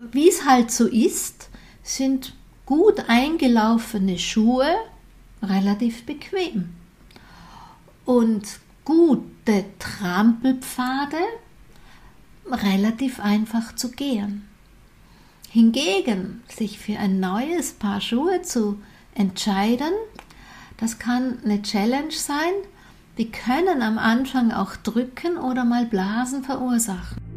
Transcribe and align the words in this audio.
Wie 0.00 0.30
es 0.30 0.46
halt 0.46 0.70
so 0.70 0.86
ist, 0.86 1.50
sind 1.82 2.34
gut 2.64 3.04
eingelaufene 3.08 4.18
Schuhe 4.18 4.66
relativ 5.42 6.06
bequem. 6.06 6.70
Und 8.06 8.60
gute 8.86 9.66
Trampelpfade 9.78 11.18
relativ 12.50 13.20
einfach 13.20 13.74
zu 13.74 13.90
gehen. 13.90 14.48
Hingegen 15.50 16.42
sich 16.48 16.78
für 16.78 16.98
ein 16.98 17.20
neues 17.20 17.72
Paar 17.72 18.00
Schuhe 18.00 18.40
zu 18.40 18.80
entscheiden, 19.14 19.92
das 20.78 20.98
kann 20.98 21.40
eine 21.44 21.60
Challenge 21.60 22.10
sein. 22.10 22.52
Die 23.18 23.30
können 23.30 23.82
am 23.82 23.98
Anfang 23.98 24.50
auch 24.50 24.76
drücken 24.76 25.36
oder 25.36 25.66
mal 25.66 25.84
Blasen 25.84 26.42
verursachen. 26.42 27.29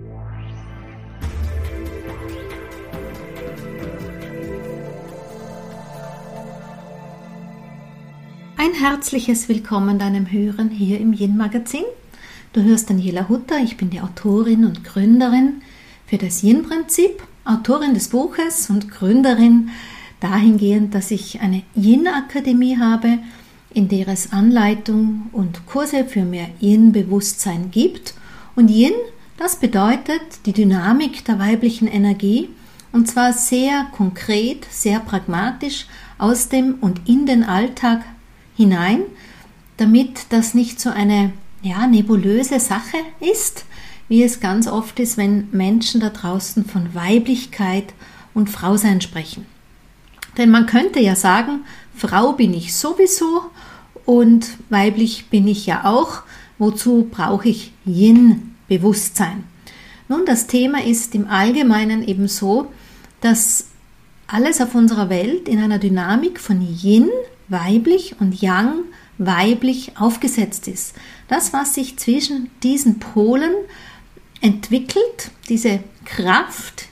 Ein 8.66 8.76
herzliches 8.76 9.49
Willkommen 9.49 9.99
deinem 9.99 10.31
Hören 10.31 10.70
hier 10.70 10.98
im 11.02 11.12
Yin 11.12 11.35
Magazin. 11.35 11.84
Du 12.53 12.63
hörst 12.63 12.89
Daniela 12.89 13.27
Hutter, 13.27 13.58
ich 13.62 13.76
bin 13.76 13.89
die 13.89 13.99
Autorin 13.99 14.63
und 14.63 14.86
Gründerin 14.86 15.62
für 16.08 16.17
das 16.17 16.44
Yin 16.44 16.63
Prinzip, 16.63 17.22
Autorin 17.44 17.94
des 17.94 18.08
Buches 18.08 18.70
und 18.70 18.89
Gründerin 18.89 19.72
dahingehend, 20.22 20.95
dass 20.95 21.12
ich 21.12 21.41
eine 21.41 21.63
Yin 21.76 22.08
Akademie 22.08 22.77
habe, 22.77 23.20
in 23.73 23.89
der 23.89 24.08
es 24.08 24.31
Anleitung 24.31 25.23
und 25.34 25.66
Kurse 25.66 26.05
für 26.05 26.23
mehr 26.23 26.48
Yin 26.61 26.94
Bewusstsein 26.94 27.70
gibt. 27.70 28.14
Und 28.55 28.70
Yin, 28.70 28.94
das 29.36 29.58
bedeutet 29.58 30.22
die 30.45 30.53
Dynamik 30.53 31.25
der 31.25 31.38
weiblichen 31.38 31.89
Energie 31.89 32.48
und 32.94 33.09
zwar 33.09 33.34
sehr 33.34 33.88
konkret, 33.91 34.66
sehr 34.70 35.02
pragmatisch 35.02 35.86
aus 36.17 36.48
dem 36.48 36.75
und 36.75 37.09
in 37.09 37.25
den 37.25 37.44
Alltag 37.44 38.03
hinein, 38.56 39.02
damit 39.78 40.28
das 40.30 40.54
nicht 40.54 40.80
so 40.80 40.90
eine 40.90 41.34
ja, 41.62 41.88
nebulöse 41.88 42.59
Sache 42.59 42.98
ist, 43.20 43.66
wie 44.09 44.23
es 44.23 44.40
ganz 44.40 44.68
oft 44.68 45.00
ist, 45.00 45.18
wenn 45.18 45.50
Menschen 45.52 46.02
da 46.02 46.09
draußen 46.09 46.66
von 46.66 46.94
Weiblichkeit 46.94 47.94
und 48.34 48.50
Frausein 48.50 49.02
sprechen. 49.02 49.46
Denn 50.38 50.50
man 50.50 50.66
könnte 50.66 51.00
ja 51.00 51.16
sagen, 51.16 51.62
Frau 51.96 52.34
bin 52.34 52.54
ich 52.54 52.76
sowieso 52.76 53.44
und 54.06 54.58
weiblich 54.70 55.28
bin 55.30 55.48
ich 55.48 55.66
ja 55.66 55.86
auch. 55.86 56.24
Wozu 56.58 57.08
brauche 57.09 57.50
ich 57.50 57.72
Yin-Bewusstsein? 57.86 59.44
Nun, 60.08 60.26
das 60.26 60.48
Thema 60.48 60.84
ist 60.84 61.16
im 61.16 61.28
Allgemeinen 61.28 62.08
eben 62.08 62.28
so, 62.28 62.72
dass 63.22 63.66
alles 64.28 64.62
auf 64.62 64.76
unserer 64.76 65.09
Welt 65.09 65.48
in 65.48 65.59
einer 65.59 65.80
Dynamik 65.80 66.40
von 66.40 66.62
Yin, 66.62 67.09
weiblich 67.47 68.16
und 68.19 68.41
Yang, 68.41 68.86
weiblich 69.17 69.94
aufgesetzt 69.97 70.67
ist. 70.67 70.95
Das, 71.27 71.53
was 71.53 71.73
sich 71.75 71.97
zwischen 71.97 72.50
diesen 72.61 73.00
Polen 73.00 73.53
entwickelt, 74.41 75.31
diese 75.50 75.80
Kraft, 76.05 76.85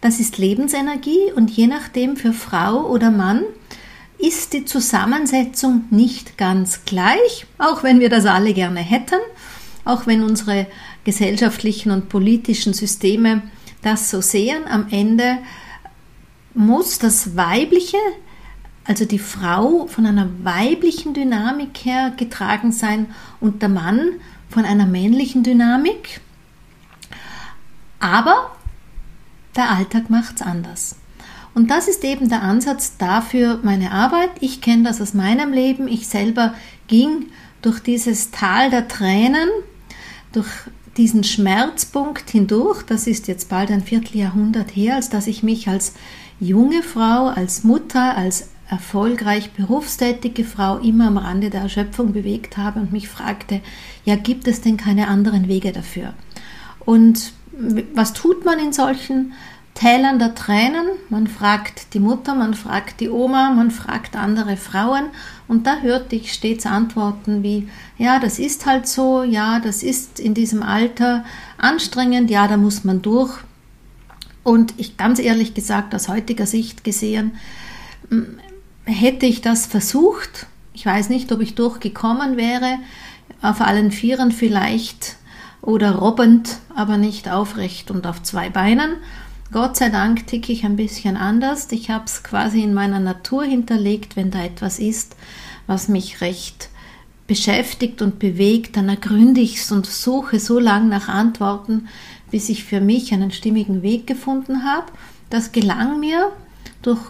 das 0.00 0.20
ist 0.20 0.38
Lebensenergie 0.38 1.32
und 1.34 1.50
je 1.50 1.66
nachdem 1.66 2.16
für 2.16 2.32
Frau 2.32 2.86
oder 2.86 3.10
Mann 3.10 3.42
ist 4.18 4.52
die 4.52 4.64
Zusammensetzung 4.64 5.84
nicht 5.90 6.38
ganz 6.38 6.84
gleich, 6.84 7.46
auch 7.58 7.82
wenn 7.82 8.00
wir 8.00 8.08
das 8.08 8.24
alle 8.26 8.54
gerne 8.54 8.80
hätten, 8.80 9.20
auch 9.84 10.06
wenn 10.06 10.22
unsere 10.22 10.66
gesellschaftlichen 11.04 11.90
und 11.90 12.08
politischen 12.08 12.72
Systeme 12.72 13.42
das 13.82 14.10
so 14.10 14.20
sehen. 14.20 14.64
Am 14.68 14.86
Ende 14.90 15.38
muss 16.54 16.98
das 16.98 17.36
Weibliche 17.36 17.98
also 18.86 19.04
die 19.04 19.18
Frau 19.18 19.86
von 19.86 20.06
einer 20.06 20.28
weiblichen 20.42 21.12
Dynamik 21.12 21.84
her 21.84 22.12
getragen 22.16 22.72
sein 22.72 23.06
und 23.40 23.62
der 23.62 23.68
Mann 23.68 24.12
von 24.48 24.64
einer 24.64 24.86
männlichen 24.86 25.42
Dynamik. 25.42 26.20
Aber 27.98 28.52
der 29.56 29.70
Alltag 29.70 30.10
macht 30.10 30.36
es 30.36 30.42
anders. 30.42 30.96
Und 31.54 31.70
das 31.70 31.88
ist 31.88 32.04
eben 32.04 32.28
der 32.28 32.42
Ansatz 32.42 32.98
dafür 32.98 33.60
meine 33.62 33.90
Arbeit. 33.90 34.30
Ich 34.40 34.60
kenne 34.60 34.82
das 34.82 35.00
aus 35.00 35.14
meinem 35.14 35.52
Leben. 35.52 35.88
Ich 35.88 36.06
selber 36.06 36.54
ging 36.86 37.30
durch 37.62 37.80
dieses 37.80 38.30
Tal 38.30 38.70
der 38.70 38.88
Tränen, 38.88 39.48
durch 40.32 40.48
diesen 40.98 41.24
Schmerzpunkt 41.24 42.30
hindurch. 42.30 42.82
Das 42.82 43.06
ist 43.06 43.26
jetzt 43.26 43.48
bald 43.48 43.70
ein 43.70 43.82
Vierteljahrhundert 43.82 44.76
her, 44.76 44.96
als 44.96 45.08
dass 45.08 45.26
ich 45.26 45.42
mich 45.42 45.66
als 45.68 45.94
junge 46.38 46.82
Frau, 46.82 47.28
als 47.28 47.64
Mutter, 47.64 48.16
als 48.16 48.50
erfolgreich 48.68 49.52
berufstätige 49.52 50.44
Frau 50.44 50.78
immer 50.78 51.06
am 51.06 51.18
Rande 51.18 51.50
der 51.50 51.62
Erschöpfung 51.62 52.12
bewegt 52.12 52.56
habe 52.56 52.80
und 52.80 52.92
mich 52.92 53.08
fragte, 53.08 53.60
ja, 54.04 54.16
gibt 54.16 54.48
es 54.48 54.60
denn 54.60 54.76
keine 54.76 55.08
anderen 55.08 55.48
Wege 55.48 55.72
dafür? 55.72 56.14
Und 56.80 57.32
was 57.94 58.12
tut 58.12 58.44
man 58.44 58.58
in 58.58 58.72
solchen 58.72 59.32
Tälern 59.74 60.18
der 60.18 60.34
Tränen? 60.34 60.86
Man 61.10 61.26
fragt 61.26 61.94
die 61.94 62.00
Mutter, 62.00 62.34
man 62.34 62.54
fragt 62.54 63.00
die 63.00 63.08
Oma, 63.08 63.50
man 63.50 63.70
fragt 63.70 64.16
andere 64.16 64.56
Frauen 64.56 65.04
und 65.48 65.66
da 65.66 65.78
hörte 65.80 66.16
ich 66.16 66.32
stets 66.32 66.66
Antworten 66.66 67.42
wie, 67.42 67.68
ja, 67.98 68.18
das 68.18 68.38
ist 68.38 68.66
halt 68.66 68.88
so, 68.88 69.22
ja, 69.22 69.60
das 69.60 69.82
ist 69.82 70.18
in 70.18 70.34
diesem 70.34 70.62
Alter 70.62 71.24
anstrengend, 71.56 72.30
ja, 72.30 72.48
da 72.48 72.56
muss 72.56 72.84
man 72.84 73.00
durch. 73.00 73.38
Und 74.42 74.74
ich 74.76 74.96
ganz 74.96 75.18
ehrlich 75.18 75.54
gesagt, 75.54 75.94
aus 75.94 76.08
heutiger 76.08 76.46
Sicht 76.46 76.84
gesehen, 76.84 77.32
hätte 78.86 79.26
ich 79.26 79.42
das 79.42 79.66
versucht, 79.66 80.46
ich 80.72 80.86
weiß 80.86 81.08
nicht, 81.08 81.30
ob 81.32 81.40
ich 81.40 81.54
durchgekommen 81.54 82.36
wäre, 82.36 82.78
auf 83.42 83.60
allen 83.60 83.90
Vieren 83.90 84.32
vielleicht 84.32 85.16
oder 85.60 85.96
robbend, 85.96 86.58
aber 86.74 86.96
nicht 86.96 87.28
aufrecht 87.28 87.90
und 87.90 88.06
auf 88.06 88.22
zwei 88.22 88.50
Beinen. 88.50 88.96
Gott 89.52 89.76
sei 89.76 89.88
Dank 89.90 90.26
ticke 90.26 90.52
ich 90.52 90.64
ein 90.64 90.76
bisschen 90.76 91.16
anders. 91.16 91.70
Ich 91.72 91.90
habe 91.90 92.04
es 92.06 92.22
quasi 92.22 92.62
in 92.62 92.74
meiner 92.74 93.00
Natur 93.00 93.44
hinterlegt, 93.44 94.16
wenn 94.16 94.30
da 94.30 94.42
etwas 94.42 94.78
ist, 94.78 95.16
was 95.66 95.88
mich 95.88 96.20
recht 96.20 96.68
beschäftigt 97.26 98.02
und 98.02 98.18
bewegt, 98.18 98.76
dann 98.76 98.88
ergründe 98.88 99.40
ich 99.40 99.56
es 99.58 99.72
und 99.72 99.86
suche 99.86 100.38
so 100.38 100.58
lange 100.58 100.88
nach 100.88 101.08
Antworten, 101.08 101.88
bis 102.30 102.48
ich 102.48 102.64
für 102.64 102.80
mich 102.80 103.12
einen 103.12 103.32
stimmigen 103.32 103.82
Weg 103.82 104.06
gefunden 104.06 104.64
habe. 104.64 104.86
Das 105.30 105.52
gelang 105.52 105.98
mir 105.98 106.30
durch 106.82 107.00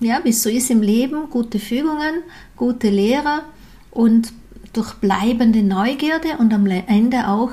ja, 0.00 0.20
wie 0.24 0.30
es 0.30 0.42
so 0.42 0.48
ist 0.48 0.70
im 0.70 0.82
Leben, 0.82 1.28
gute 1.30 1.58
Fügungen, 1.58 2.22
gute 2.56 2.88
Lehrer 2.88 3.42
und 3.90 4.32
durch 4.72 4.94
bleibende 4.94 5.62
Neugierde 5.62 6.38
und 6.38 6.52
am 6.52 6.66
Ende 6.66 7.28
auch 7.28 7.52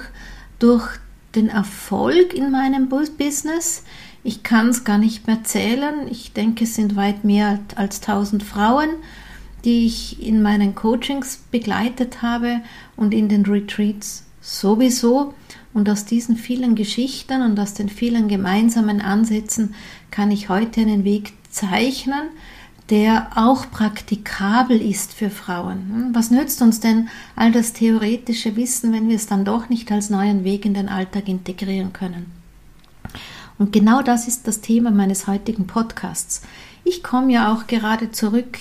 durch 0.59 0.87
den 1.35 1.49
Erfolg 1.49 2.33
in 2.33 2.51
meinem 2.51 2.89
Business. 2.89 3.83
Ich 4.23 4.43
kann 4.43 4.69
es 4.69 4.83
gar 4.83 4.97
nicht 4.97 5.27
mehr 5.27 5.43
zählen. 5.43 6.07
Ich 6.09 6.33
denke, 6.33 6.65
es 6.65 6.75
sind 6.75 6.95
weit 6.95 7.23
mehr 7.23 7.59
als 7.75 8.01
1000 8.01 8.43
Frauen, 8.43 8.89
die 9.65 9.85
ich 9.85 10.25
in 10.25 10.41
meinen 10.41 10.75
Coachings 10.75 11.43
begleitet 11.51 12.21
habe 12.21 12.61
und 12.95 13.13
in 13.13 13.29
den 13.29 13.45
Retreats 13.45 14.25
sowieso. 14.41 15.33
Und 15.73 15.89
aus 15.89 16.05
diesen 16.05 16.35
vielen 16.35 16.75
Geschichten 16.75 17.41
und 17.41 17.59
aus 17.59 17.73
den 17.73 17.87
vielen 17.87 18.27
gemeinsamen 18.27 19.01
Ansätzen 19.01 19.73
kann 20.09 20.31
ich 20.31 20.49
heute 20.49 20.81
einen 20.81 21.05
Weg 21.05 21.33
zeichnen, 21.51 22.29
der 22.89 23.29
auch 23.35 23.71
praktikabel 23.71 24.81
ist 24.81 25.13
für 25.13 25.29
Frauen. 25.29 25.89
Hm, 25.89 26.15
was 26.15 26.29
nützt 26.29 26.61
uns 26.61 26.79
denn 26.79 27.09
all 27.35 27.51
das 27.51 27.73
theoretische 27.73 28.55
Wissen, 28.55 28.91
wenn 28.91 29.07
wir 29.07 29.15
es 29.15 29.27
dann 29.27 29.45
doch 29.45 29.69
nicht 29.69 29.91
als 29.91 30.09
neuen 30.09 30.43
Weg 30.43 30.65
in 30.65 30.73
den 30.73 30.89
Alltag 30.89 31.27
integrieren 31.27 31.93
können? 31.93 32.31
Und 33.57 33.71
genau 33.71 34.01
das 34.01 34.27
ist 34.27 34.47
das 34.47 34.61
Thema 34.61 34.91
meines 34.91 35.27
heutigen 35.27 35.67
Podcasts. 35.67 36.41
Ich 36.83 37.03
komme 37.03 37.31
ja 37.31 37.53
auch 37.53 37.67
gerade 37.67 38.11
zurück 38.11 38.57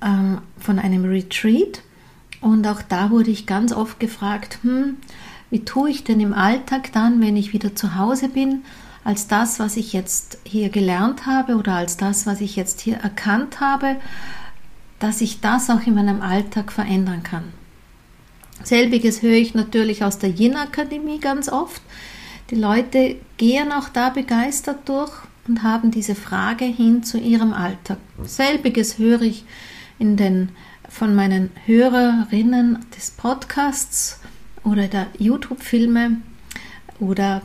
ähm, 0.00 0.38
von 0.58 0.78
einem 0.78 1.04
Retreat 1.04 1.82
und 2.40 2.66
auch 2.66 2.82
da 2.82 3.10
wurde 3.10 3.30
ich 3.30 3.46
ganz 3.46 3.72
oft 3.72 3.98
gefragt, 4.00 4.60
hm, 4.62 4.96
wie 5.50 5.64
tue 5.64 5.90
ich 5.90 6.04
denn 6.04 6.20
im 6.20 6.34
Alltag 6.34 6.92
dann, 6.92 7.20
wenn 7.20 7.36
ich 7.36 7.52
wieder 7.52 7.74
zu 7.74 7.96
Hause 7.96 8.28
bin 8.28 8.62
als 9.08 9.26
das, 9.26 9.58
was 9.58 9.78
ich 9.78 9.94
jetzt 9.94 10.36
hier 10.44 10.68
gelernt 10.68 11.24
habe 11.24 11.56
oder 11.56 11.76
als 11.76 11.96
das, 11.96 12.26
was 12.26 12.42
ich 12.42 12.56
jetzt 12.56 12.82
hier 12.82 12.96
erkannt 12.98 13.58
habe, 13.58 13.96
dass 14.98 15.22
ich 15.22 15.40
das 15.40 15.70
auch 15.70 15.86
in 15.86 15.94
meinem 15.94 16.20
Alltag 16.20 16.70
verändern 16.70 17.22
kann. 17.22 17.44
Selbiges 18.62 19.22
höre 19.22 19.38
ich 19.38 19.54
natürlich 19.54 20.04
aus 20.04 20.18
der 20.18 20.28
Yin-Akademie 20.28 21.20
ganz 21.20 21.48
oft. 21.48 21.80
Die 22.50 22.54
Leute 22.54 23.16
gehen 23.38 23.72
auch 23.72 23.88
da 23.88 24.10
begeistert 24.10 24.86
durch 24.86 25.12
und 25.46 25.62
haben 25.62 25.90
diese 25.90 26.14
Frage 26.14 26.66
hin 26.66 27.02
zu 27.02 27.16
ihrem 27.16 27.54
Alltag. 27.54 27.96
Selbiges 28.24 28.98
höre 28.98 29.22
ich 29.22 29.46
in 29.98 30.18
den, 30.18 30.50
von 30.86 31.14
meinen 31.14 31.48
Hörerinnen 31.64 32.84
des 32.94 33.12
Podcasts 33.12 34.20
oder 34.64 34.86
der 34.86 35.06
YouTube-Filme 35.16 36.18
oder 37.00 37.40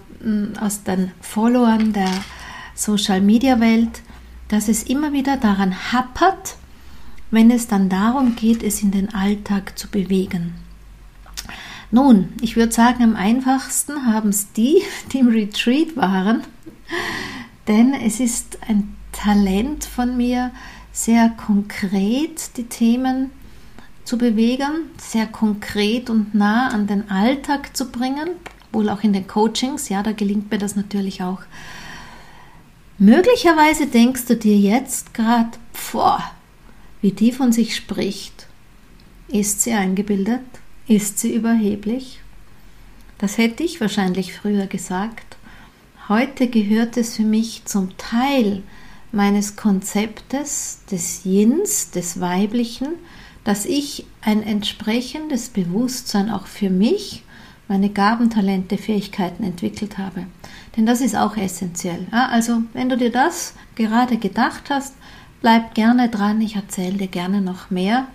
aus 0.59 0.83
den 0.83 1.11
Followern 1.21 1.93
der 1.93 2.11
Social-Media-Welt, 2.75 4.01
dass 4.47 4.67
es 4.67 4.83
immer 4.83 5.13
wieder 5.13 5.37
daran 5.37 5.93
happert, 5.93 6.55
wenn 7.31 7.49
es 7.51 7.67
dann 7.67 7.89
darum 7.89 8.35
geht, 8.35 8.61
es 8.63 8.83
in 8.83 8.91
den 8.91 9.13
Alltag 9.13 9.77
zu 9.77 9.87
bewegen. 9.89 10.55
Nun, 11.91 12.29
ich 12.41 12.55
würde 12.55 12.71
sagen, 12.71 13.03
am 13.03 13.15
einfachsten 13.15 14.07
haben 14.07 14.29
es 14.29 14.51
die, 14.53 14.81
die 15.11 15.19
im 15.19 15.29
Retreat 15.29 15.95
waren, 15.95 16.41
denn 17.67 17.93
es 17.93 18.19
ist 18.19 18.57
ein 18.67 18.95
Talent 19.11 19.85
von 19.85 20.17
mir, 20.17 20.51
sehr 20.91 21.29
konkret 21.29 22.57
die 22.57 22.65
Themen 22.65 23.31
zu 24.05 24.17
bewegen, 24.17 24.89
sehr 24.97 25.27
konkret 25.27 26.09
und 26.09 26.35
nah 26.35 26.69
an 26.69 26.87
den 26.87 27.09
Alltag 27.09 27.75
zu 27.75 27.89
bringen, 27.89 28.29
wohl 28.73 28.89
auch 28.89 29.03
in 29.03 29.13
den 29.13 29.27
Coachings, 29.27 29.89
ja, 29.89 30.03
da 30.03 30.11
gelingt 30.11 30.51
mir 30.51 30.57
das 30.57 30.75
natürlich 30.75 31.21
auch. 31.21 31.41
Möglicherweise 32.97 33.87
denkst 33.87 34.25
du 34.25 34.35
dir 34.35 34.57
jetzt 34.57 35.13
gerade, 35.13 35.51
boah, 35.91 36.23
wie 37.01 37.11
die 37.11 37.31
von 37.31 37.51
sich 37.51 37.75
spricht. 37.75 38.47
Ist 39.27 39.61
sie 39.61 39.73
eingebildet? 39.73 40.41
Ist 40.87 41.19
sie 41.19 41.33
überheblich? 41.33 42.19
Das 43.17 43.37
hätte 43.37 43.63
ich 43.63 43.81
wahrscheinlich 43.81 44.33
früher 44.33 44.67
gesagt. 44.67 45.37
Heute 46.09 46.47
gehört 46.47 46.97
es 46.97 47.15
für 47.15 47.23
mich 47.23 47.65
zum 47.65 47.97
Teil 47.97 48.63
meines 49.11 49.55
Konzeptes 49.55 50.79
des 50.91 51.23
Yins, 51.23 51.91
des 51.91 52.19
Weiblichen, 52.19 52.89
dass 53.43 53.65
ich 53.65 54.05
ein 54.21 54.43
entsprechendes 54.43 55.49
Bewusstsein 55.49 56.29
auch 56.29 56.47
für 56.47 56.69
mich, 56.69 57.23
meine 57.73 57.89
Gaben, 57.89 58.29
Talente, 58.29 58.77
Fähigkeiten 58.77 59.43
entwickelt 59.43 59.97
habe. 59.97 60.27
Denn 60.77 60.85
das 60.85 61.01
ist 61.01 61.15
auch 61.15 61.35
essentiell. 61.35 62.05
Ja, 62.11 62.27
also 62.27 62.61
wenn 62.73 62.87
du 62.87 62.97
dir 62.97 63.11
das 63.11 63.55
gerade 63.73 64.17
gedacht 64.17 64.69
hast, 64.69 64.93
bleib 65.41 65.73
gerne 65.73 66.07
dran. 66.07 66.39
Ich 66.39 66.55
erzähle 66.55 66.97
dir 66.99 67.07
gerne 67.07 67.41
noch 67.41 67.71
mehr 67.71 68.05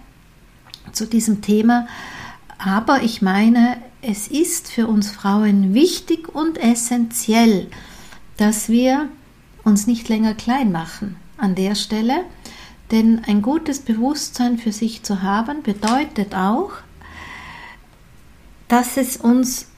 zu 0.93 1.06
diesem 1.06 1.43
Thema. 1.43 1.88
Aber 2.56 3.02
ich 3.02 3.20
meine, 3.20 3.78
es 4.00 4.28
ist 4.28 4.70
für 4.70 4.87
uns 4.87 5.10
Frauen 5.10 5.75
wichtig 5.75 6.32
und 6.32 6.56
essentiell, 6.56 7.66
dass 8.37 8.69
wir 8.69 9.08
uns 9.64 9.88
nicht 9.88 10.08
länger 10.08 10.34
klein 10.34 10.70
machen 10.70 11.16
an 11.37 11.56
der 11.56 11.75
Stelle, 11.75 12.20
denn 12.93 13.22
ein 13.26 13.43
gutes 13.43 13.81
Bewusstsein 13.81 14.56
für 14.56 14.70
sich 14.70 15.02
zu 15.02 15.22
haben 15.22 15.64
bedeutet 15.64 16.37
auch, 16.37 16.70
dass 18.68 18.96
es 18.96 19.16
uns 19.16 19.68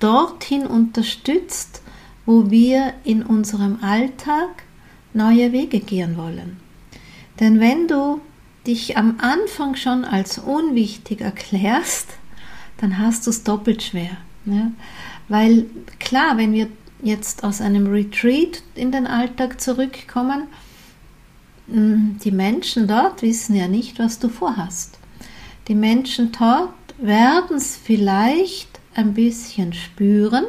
dorthin 0.00 0.66
unterstützt, 0.66 1.80
wo 2.26 2.50
wir 2.50 2.94
in 3.04 3.22
unserem 3.22 3.78
Alltag 3.82 4.64
neue 5.12 5.52
Wege 5.52 5.80
gehen 5.80 6.16
wollen. 6.16 6.58
Denn 7.40 7.60
wenn 7.60 7.88
du 7.88 8.20
dich 8.66 8.96
am 8.96 9.18
Anfang 9.18 9.76
schon 9.76 10.04
als 10.04 10.38
unwichtig 10.38 11.20
erklärst, 11.20 12.08
dann 12.78 12.98
hast 12.98 13.26
du 13.26 13.30
es 13.30 13.44
doppelt 13.44 13.82
schwer. 13.82 14.16
Ja? 14.46 14.72
Weil 15.28 15.66
klar, 15.98 16.36
wenn 16.36 16.52
wir 16.52 16.68
jetzt 17.02 17.44
aus 17.44 17.60
einem 17.60 17.86
Retreat 17.86 18.62
in 18.74 18.90
den 18.90 19.06
Alltag 19.06 19.60
zurückkommen, 19.60 20.44
hm, 21.68 22.18
die 22.22 22.30
Menschen 22.30 22.88
dort 22.88 23.22
wissen 23.22 23.54
ja 23.54 23.68
nicht, 23.68 23.98
was 23.98 24.18
du 24.18 24.28
vorhast. 24.28 24.98
Die 25.68 25.74
Menschen 25.74 26.32
dort 26.32 26.74
werden 26.98 27.56
es 27.56 27.76
vielleicht 27.76 28.80
ein 28.94 29.14
bisschen 29.14 29.72
spüren, 29.72 30.44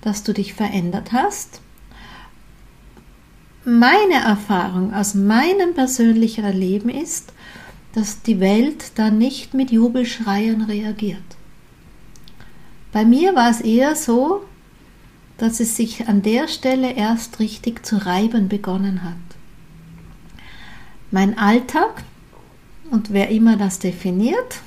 dass 0.00 0.22
du 0.22 0.32
dich 0.32 0.54
verändert 0.54 1.12
hast. 1.12 1.60
Meine 3.64 4.22
Erfahrung 4.24 4.94
aus 4.94 5.14
meinem 5.14 5.74
persönlichen 5.74 6.44
Erleben 6.44 6.88
ist, 6.88 7.32
dass 7.94 8.22
die 8.22 8.38
Welt 8.38 8.92
da 8.94 9.10
nicht 9.10 9.54
mit 9.54 9.72
Jubelschreien 9.72 10.62
reagiert. 10.62 11.18
Bei 12.92 13.04
mir 13.04 13.34
war 13.34 13.50
es 13.50 13.60
eher 13.60 13.96
so, 13.96 14.44
dass 15.38 15.60
es 15.60 15.76
sich 15.76 16.06
an 16.08 16.22
der 16.22 16.48
Stelle 16.48 16.92
erst 16.92 17.40
richtig 17.40 17.84
zu 17.84 17.96
reiben 17.96 18.48
begonnen 18.48 19.02
hat. 19.02 19.16
Mein 21.10 21.38
Alltag 21.38 22.04
und 22.90 23.12
wer 23.12 23.30
immer 23.30 23.56
das 23.56 23.78
definiert, 23.78 24.60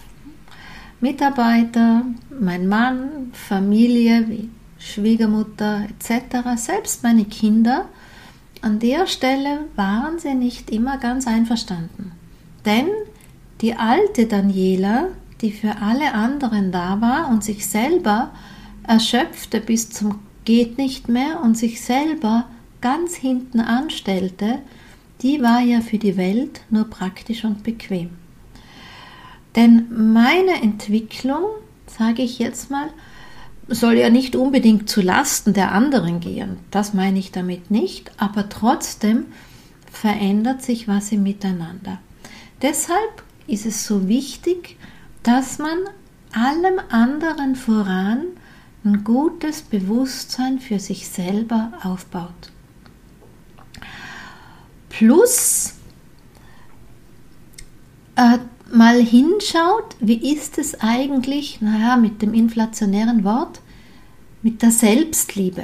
Mitarbeiter, 1.02 2.04
mein 2.40 2.68
Mann, 2.68 3.32
Familie 3.34 4.26
wie 4.28 4.50
Schwiegermutter 4.80 5.86
etc., 5.90 6.56
selbst 6.56 7.04
meine 7.04 7.26
Kinder, 7.26 7.86
an 8.62 8.80
der 8.80 9.08
Stelle 9.08 9.66
waren 9.76 10.20
sie 10.20 10.34
nicht 10.34 10.70
immer 10.70 10.98
ganz 10.98 11.28
einverstanden. 11.28 12.12
Denn 12.66 12.88
die 13.62 13.76
alte 13.76 14.26
Daniela, 14.26 15.08
die 15.42 15.52
für 15.52 15.78
alle 15.82 16.14
anderen 16.14 16.72
da 16.72 17.00
war 17.00 17.30
und 17.30 17.44
sich 17.44 17.66
selber 17.66 18.32
erschöpfte 18.84 19.62
bis 19.62 19.90
zum 19.90 20.20
geht 20.46 20.78
nicht 20.78 21.08
mehr 21.08 21.42
und 21.44 21.58
sich 21.58 21.82
selber 21.82 22.46
ganz 22.82 23.16
hinten 23.16 23.60
anstellte, 23.60 24.60
die 25.22 25.42
war 25.42 25.60
ja 25.62 25.82
für 25.82 25.98
die 25.98 26.18
Welt 26.18 26.62
nur 26.70 26.86
praktisch 26.86 27.44
und 27.44 27.64
bequem. 27.64 28.10
Denn 29.56 30.14
meine 30.14 30.62
Entwicklung, 30.62 31.44
sage 31.88 32.22
ich 32.22 32.40
jetzt 32.40 32.70
mal, 32.70 32.90
soll 33.68 33.96
ja 33.96 34.10
nicht 34.10 34.36
unbedingt 34.36 34.90
zu 34.90 35.02
Lasten 35.02 35.54
der 35.54 35.72
anderen 35.72 36.20
gehen. 36.20 36.58
Das 36.72 36.94
meine 36.94 37.20
ich 37.20 37.32
damit 37.32 37.72
nicht, 37.72 38.12
aber 38.18 38.50
trotzdem 38.50 39.26
verändert 39.92 40.64
sich 40.64 40.88
was 40.88 41.12
im 41.12 41.24
Miteinander. 41.24 42.00
Deshalb 42.62 43.24
ist 43.48 43.66
es 43.66 43.86
so 43.86 44.08
wichtig, 44.08 44.78
dass 45.24 45.60
man 45.60 45.78
allem 46.32 46.80
anderen 46.90 47.56
voran 47.56 48.26
ein 48.84 49.04
gutes 49.04 49.62
Bewusstsein 49.62 50.60
für 50.60 50.80
sich 50.80 51.08
selber 51.08 51.74
aufbaut. 51.84 52.52
Plus 54.90 55.76
äh, 58.16 58.38
mal 58.90 59.04
hinschaut, 59.04 59.96
wie 60.00 60.34
ist 60.34 60.58
es 60.58 60.80
eigentlich, 60.82 61.62
naja, 61.62 61.96
mit 61.96 62.24
dem 62.24 62.34
inflationären 62.34 63.24
Wort, 63.24 63.62
mit 64.42 64.64
der 64.64 64.72
Selbstliebe. 64.72 65.64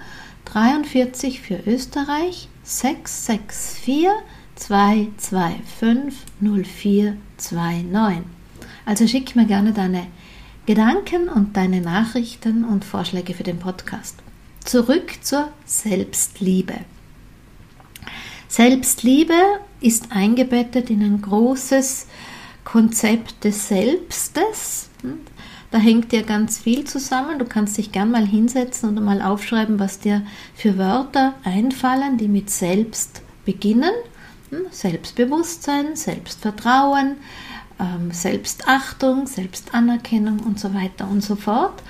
43 0.46 1.42
für 1.42 1.60
Österreich 1.66 2.48
664 2.64 4.08
225 4.56 6.14
0429. 6.40 8.24
Also 8.86 9.08
schick 9.08 9.36
mir 9.36 9.46
gerne 9.46 9.74
deine 9.74 10.08
Gedanken 10.66 11.30
und 11.30 11.56
deine 11.58 11.82
Nachrichten 11.82 12.64
und 12.64 12.86
Vorschläge 12.86 13.34
für 13.34 13.44
den 13.44 13.60
Podcast. 13.60 14.18
Zurück 14.64 15.20
zur 15.22 15.50
Selbstliebe. 15.66 16.76
Selbstliebe 18.48 19.36
ist 19.82 20.12
eingebettet 20.12 20.90
in 20.90 21.04
ein 21.04 21.22
großes 21.22 22.08
Konzept 22.64 23.44
des 23.44 23.68
Selbstes. 23.68 24.90
Da 25.72 25.78
hängt 25.78 26.14
ja 26.14 26.22
ganz 26.22 26.60
viel 26.60 26.86
zusammen. 26.86 27.38
Du 27.38 27.46
kannst 27.46 27.78
dich 27.78 27.92
gern 27.92 28.10
mal 28.10 28.26
hinsetzen 28.26 28.90
und 28.90 29.04
mal 29.04 29.22
aufschreiben, 29.22 29.78
was 29.78 30.00
dir 30.00 30.26
für 30.56 30.78
Wörter 30.78 31.36
einfallen, 31.44 32.18
die 32.18 32.28
mit 32.28 32.50
Selbst 32.50 33.22
beginnen. 33.44 33.94
Selbstbewusstsein, 34.72 35.96
Selbstvertrauen, 35.96 37.18
ähm, 37.80 38.12
Selbstachtung, 38.12 39.28
Selbstanerkennung 39.28 40.40
und 40.40 40.60
so 40.60 40.74
weiter 40.74 41.08
und 41.10 41.22
so 41.22 41.36
fort. 41.36 41.82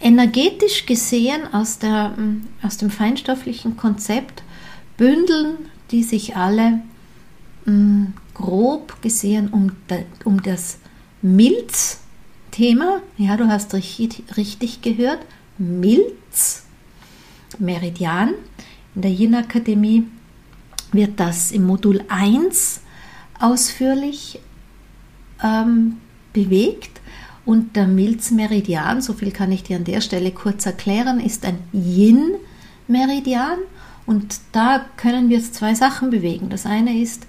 Energetisch 0.00 0.86
gesehen 0.86 1.52
aus, 1.52 1.78
der, 1.78 2.12
hm, 2.16 2.48
aus 2.62 2.76
dem 2.76 2.90
feinstofflichen 2.90 3.76
Konzept 3.76 4.42
bündeln 4.96 5.58
die 5.92 6.02
sich 6.02 6.36
alle 6.36 6.80
grob 8.34 9.00
gesehen 9.02 9.50
um, 9.50 9.70
um 10.24 10.42
das 10.42 10.78
Milz-Thema. 11.20 13.02
Ja, 13.18 13.36
du 13.36 13.46
hast 13.46 13.72
richtig, 13.74 14.24
richtig 14.36 14.82
gehört. 14.82 15.20
Milz, 15.58 16.64
Meridian. 17.58 18.34
In 18.94 19.02
der 19.02 19.12
Yin-Akademie 19.12 20.08
wird 20.92 21.18
das 21.20 21.50
im 21.52 21.64
Modul 21.64 22.04
1 22.08 22.80
ausführlich 23.40 24.40
ähm, 25.42 25.96
bewegt. 26.32 27.00
Und 27.44 27.74
der 27.74 27.88
Milz-Meridian, 27.88 29.02
so 29.02 29.14
viel 29.14 29.32
kann 29.32 29.50
ich 29.50 29.64
dir 29.64 29.76
an 29.76 29.84
der 29.84 30.00
Stelle 30.00 30.30
kurz 30.30 30.64
erklären, 30.64 31.18
ist 31.18 31.44
ein 31.44 31.58
Yin-Meridian. 31.72 33.58
Und 34.06 34.36
da 34.52 34.84
können 34.96 35.28
wir 35.28 35.42
zwei 35.42 35.74
Sachen 35.74 36.10
bewegen. 36.10 36.50
Das 36.50 36.66
eine 36.66 37.00
ist 37.00 37.26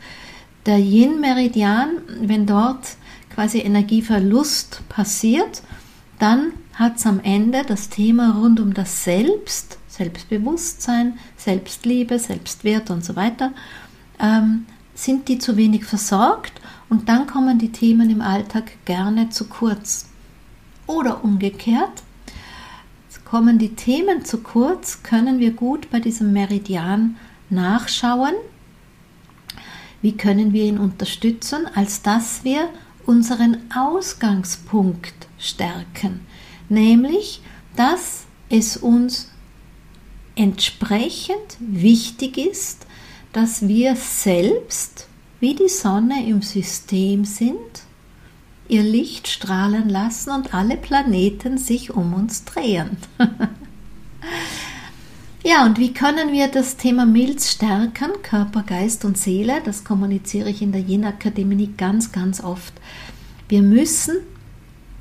der 0.65 0.77
Yin-Meridian, 0.77 1.97
wenn 2.21 2.45
dort 2.45 2.95
quasi 3.33 3.59
Energieverlust 3.59 4.81
passiert, 4.89 5.63
dann 6.19 6.53
hat 6.73 6.97
es 6.97 7.05
am 7.05 7.19
Ende 7.19 7.63
das 7.67 7.89
Thema 7.89 8.39
rund 8.39 8.59
um 8.59 8.73
das 8.73 9.03
Selbst, 9.03 9.77
Selbstbewusstsein, 9.95 11.17
Selbstliebe, 11.37 12.19
Selbstwert 12.19 12.89
und 12.89 13.03
so 13.03 13.15
weiter, 13.15 13.51
ähm, 14.19 14.65
sind 14.95 15.27
die 15.27 15.39
zu 15.39 15.57
wenig 15.57 15.85
versorgt 15.85 16.53
und 16.89 17.09
dann 17.09 17.27
kommen 17.27 17.59
die 17.59 17.71
Themen 17.71 18.09
im 18.09 18.21
Alltag 18.21 18.71
gerne 18.85 19.29
zu 19.29 19.45
kurz. 19.45 20.07
Oder 20.85 21.23
umgekehrt, 21.23 22.03
kommen 23.25 23.57
die 23.57 23.75
Themen 23.75 24.25
zu 24.25 24.39
kurz, 24.39 25.01
können 25.01 25.39
wir 25.39 25.51
gut 25.51 25.89
bei 25.89 25.99
diesem 25.99 26.33
Meridian 26.33 27.15
nachschauen 27.49 28.35
wie 30.03 30.17
können 30.17 30.51
wir 30.51 30.65
ihn 30.65 30.77
unterstützen, 30.77 31.65
als 31.73 32.01
dass 32.01 32.43
wir 32.43 32.69
unseren 33.05 33.57
Ausgangspunkt 33.73 35.13
stärken, 35.39 36.19
nämlich 36.69 37.41
dass 37.75 38.25
es 38.49 38.77
uns 38.77 39.29
entsprechend 40.35 41.57
wichtig 41.59 42.37
ist, 42.37 42.85
dass 43.31 43.67
wir 43.67 43.95
selbst 43.95 45.07
wie 45.39 45.55
die 45.55 45.69
Sonne 45.69 46.27
im 46.27 46.41
System 46.41 47.25
sind, 47.25 47.57
ihr 48.67 48.83
Licht 48.83 49.27
strahlen 49.27 49.89
lassen 49.89 50.31
und 50.31 50.53
alle 50.53 50.77
Planeten 50.77 51.57
sich 51.57 51.91
um 51.91 52.13
uns 52.13 52.45
drehen. 52.45 52.97
Ja, 55.45 55.65
und 55.65 55.77
wie 55.77 55.91
können 55.91 56.31
wir 56.31 56.47
das 56.47 56.77
Thema 56.77 57.05
Milz 57.05 57.51
stärken, 57.51 58.11
Körper, 58.23 58.63
Geist 58.63 59.03
und 59.03 59.17
Seele? 59.17 59.61
Das 59.65 59.83
kommuniziere 59.83 60.49
ich 60.49 60.61
in 60.61 60.71
der 60.71 60.79
Yin-Akademie 60.79 61.73
ganz, 61.77 62.13
ganz 62.13 62.41
oft. 62.41 62.73
Wir 63.49 63.61
müssen 63.61 64.19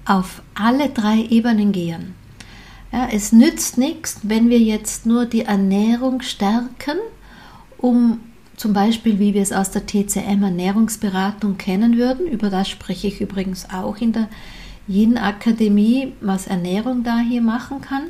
auf 0.05 0.43
alle 0.55 0.89
drei 0.89 1.21
Ebenen 1.31 1.71
gehen. 1.71 2.17
Ja, 2.93 3.09
es 3.11 3.33
nützt 3.33 3.79
nichts, 3.79 4.21
wenn 4.23 4.51
wir 4.51 4.59
jetzt 4.59 5.07
nur 5.07 5.25
die 5.25 5.47
Ernährung 5.47 6.21
stärken, 6.21 6.99
um 7.79 8.21
zum 8.57 8.75
Beispiel, 8.75 9.19
wie 9.19 9.33
wir 9.33 9.43
es 9.43 9.53
aus 9.53 9.71
der 9.71 9.87
TCM 9.87 10.43
Ernährungsberatung 10.43 11.57
kennen 11.57 11.97
würden. 11.97 12.27
Über 12.27 12.51
das 12.51 12.69
spreche 12.69 13.09
ich 13.09 13.21
übrigens 13.21 13.67
auch 13.71 13.97
in 13.97 14.13
der 14.13 14.29
Yin-Akademie, 14.87 16.13
was 16.21 16.47
Ernährung 16.47 17.03
da 17.03 17.19
hier 17.19 17.41
machen 17.41 17.81
kann. 17.81 18.05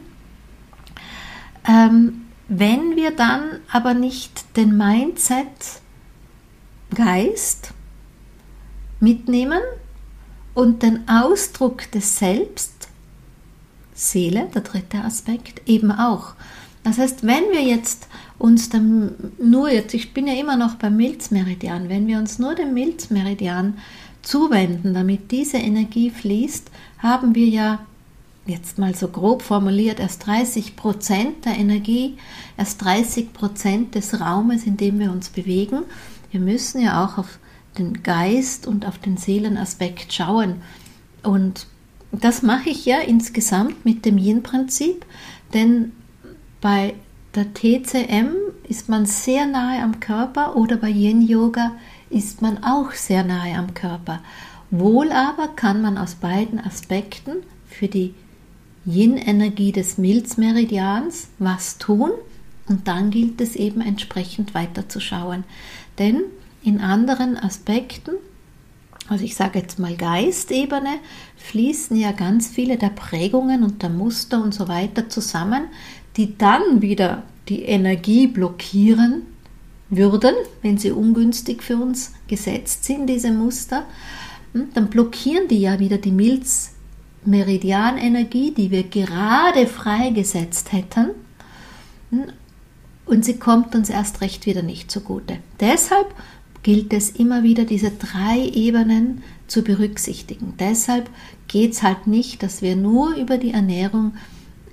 Ähm, 1.66 2.22
wenn 2.48 2.96
wir 2.96 3.12
dann 3.12 3.60
aber 3.70 3.94
nicht 3.94 4.56
den 4.56 4.76
Mindset 4.76 5.46
Geist 6.94 7.72
mitnehmen 9.00 9.60
und 10.54 10.82
den 10.82 11.08
Ausdruck 11.08 11.90
des 11.92 12.18
Selbst, 12.18 12.81
Seele, 13.94 14.48
der 14.54 14.62
dritte 14.62 14.98
Aspekt, 14.98 15.62
eben 15.68 15.92
auch. 15.92 16.34
Das 16.84 16.98
heißt, 16.98 17.24
wenn 17.24 17.44
wir 17.52 17.62
jetzt 17.62 18.08
uns 18.38 18.68
dem, 18.68 19.12
nur 19.38 19.70
jetzt, 19.70 19.94
ich 19.94 20.12
bin 20.12 20.26
ja 20.26 20.34
immer 20.34 20.56
noch 20.56 20.74
beim 20.74 20.96
Milzmeridian, 20.96 21.88
wenn 21.88 22.06
wir 22.06 22.18
uns 22.18 22.38
nur 22.38 22.54
dem 22.54 22.74
Milzmeridian 22.74 23.78
zuwenden, 24.22 24.94
damit 24.94 25.30
diese 25.30 25.58
Energie 25.58 26.10
fließt, 26.10 26.70
haben 26.98 27.34
wir 27.34 27.46
ja 27.46 27.80
jetzt 28.46 28.78
mal 28.78 28.94
so 28.94 29.08
grob 29.08 29.42
formuliert, 29.42 30.00
erst 30.00 30.26
30 30.26 30.74
Prozent 30.74 31.44
der 31.44 31.56
Energie, 31.56 32.16
erst 32.56 32.82
30 32.82 33.32
Prozent 33.32 33.94
des 33.94 34.20
Raumes, 34.20 34.64
in 34.64 34.76
dem 34.76 34.98
wir 34.98 35.12
uns 35.12 35.28
bewegen. 35.28 35.82
Wir 36.32 36.40
müssen 36.40 36.80
ja 36.80 37.04
auch 37.04 37.18
auf 37.18 37.38
den 37.78 38.02
Geist 38.02 38.66
und 38.66 38.86
auf 38.86 38.98
den 38.98 39.16
Seelenaspekt 39.16 40.12
schauen. 40.12 40.56
Und 41.22 41.66
das 42.20 42.42
mache 42.42 42.70
ich 42.70 42.84
ja 42.84 43.00
insgesamt 43.00 43.84
mit 43.84 44.04
dem 44.04 44.18
Yin-Prinzip, 44.18 45.06
denn 45.54 45.92
bei 46.60 46.94
der 47.34 47.54
TCM 47.54 48.34
ist 48.68 48.88
man 48.88 49.06
sehr 49.06 49.46
nahe 49.46 49.82
am 49.82 50.00
Körper 50.00 50.56
oder 50.56 50.76
bei 50.76 50.90
Yin-Yoga 50.90 51.72
ist 52.10 52.42
man 52.42 52.62
auch 52.62 52.92
sehr 52.92 53.24
nahe 53.24 53.56
am 53.56 53.72
Körper. 53.72 54.20
Wohl 54.70 55.10
aber 55.12 55.48
kann 55.48 55.82
man 55.82 55.96
aus 55.98 56.14
beiden 56.14 56.58
Aspekten 56.58 57.36
für 57.66 57.88
die 57.88 58.14
Yin-Energie 58.84 59.72
des 59.72 59.96
Milzmeridians 59.96 61.28
was 61.38 61.78
tun 61.78 62.10
und 62.68 62.88
dann 62.88 63.10
gilt 63.10 63.40
es 63.40 63.56
eben 63.56 63.80
entsprechend 63.80 64.54
weiterzuschauen. 64.54 65.44
Denn 65.98 66.22
in 66.62 66.80
anderen 66.80 67.36
Aspekten, 67.36 68.12
also 69.08 69.24
ich 69.24 69.34
sage 69.34 69.58
jetzt 69.58 69.78
mal 69.78 69.96
Geistebene, 69.96 70.98
fließen 71.36 71.96
ja 71.96 72.12
ganz 72.12 72.48
viele 72.48 72.76
der 72.76 72.90
Prägungen 72.90 73.62
und 73.62 73.82
der 73.82 73.90
Muster 73.90 74.42
und 74.42 74.54
so 74.54 74.68
weiter 74.68 75.08
zusammen, 75.08 75.64
die 76.16 76.38
dann 76.38 76.82
wieder 76.82 77.24
die 77.48 77.62
Energie 77.62 78.26
blockieren 78.26 79.22
würden, 79.90 80.34
wenn 80.62 80.78
sie 80.78 80.92
ungünstig 80.92 81.62
für 81.62 81.76
uns 81.76 82.12
gesetzt 82.28 82.84
sind, 82.84 83.06
diese 83.06 83.32
Muster. 83.32 83.84
Dann 84.52 84.88
blockieren 84.88 85.48
die 85.48 85.60
ja 85.60 85.78
wieder 85.78 85.98
die 85.98 86.12
Milz 86.12 86.72
Meridianenergie, 87.24 88.52
die 88.52 88.70
wir 88.70 88.84
gerade 88.84 89.66
freigesetzt 89.66 90.72
hätten, 90.72 91.10
und 93.06 93.24
sie 93.24 93.38
kommt 93.38 93.74
uns 93.74 93.90
erst 93.90 94.20
recht 94.20 94.46
wieder 94.46 94.62
nicht 94.62 94.90
zugute. 94.90 95.38
Deshalb 95.60 96.14
gilt 96.62 96.92
es 96.92 97.10
immer 97.10 97.42
wieder, 97.42 97.64
diese 97.64 97.90
drei 97.90 98.38
Ebenen 98.38 99.22
zu 99.46 99.62
berücksichtigen. 99.62 100.54
Deshalb 100.58 101.10
geht 101.48 101.72
es 101.72 101.82
halt 101.82 102.06
nicht, 102.06 102.42
dass 102.42 102.62
wir 102.62 102.76
nur 102.76 103.16
über 103.16 103.38
die 103.38 103.52
Ernährung 103.52 104.14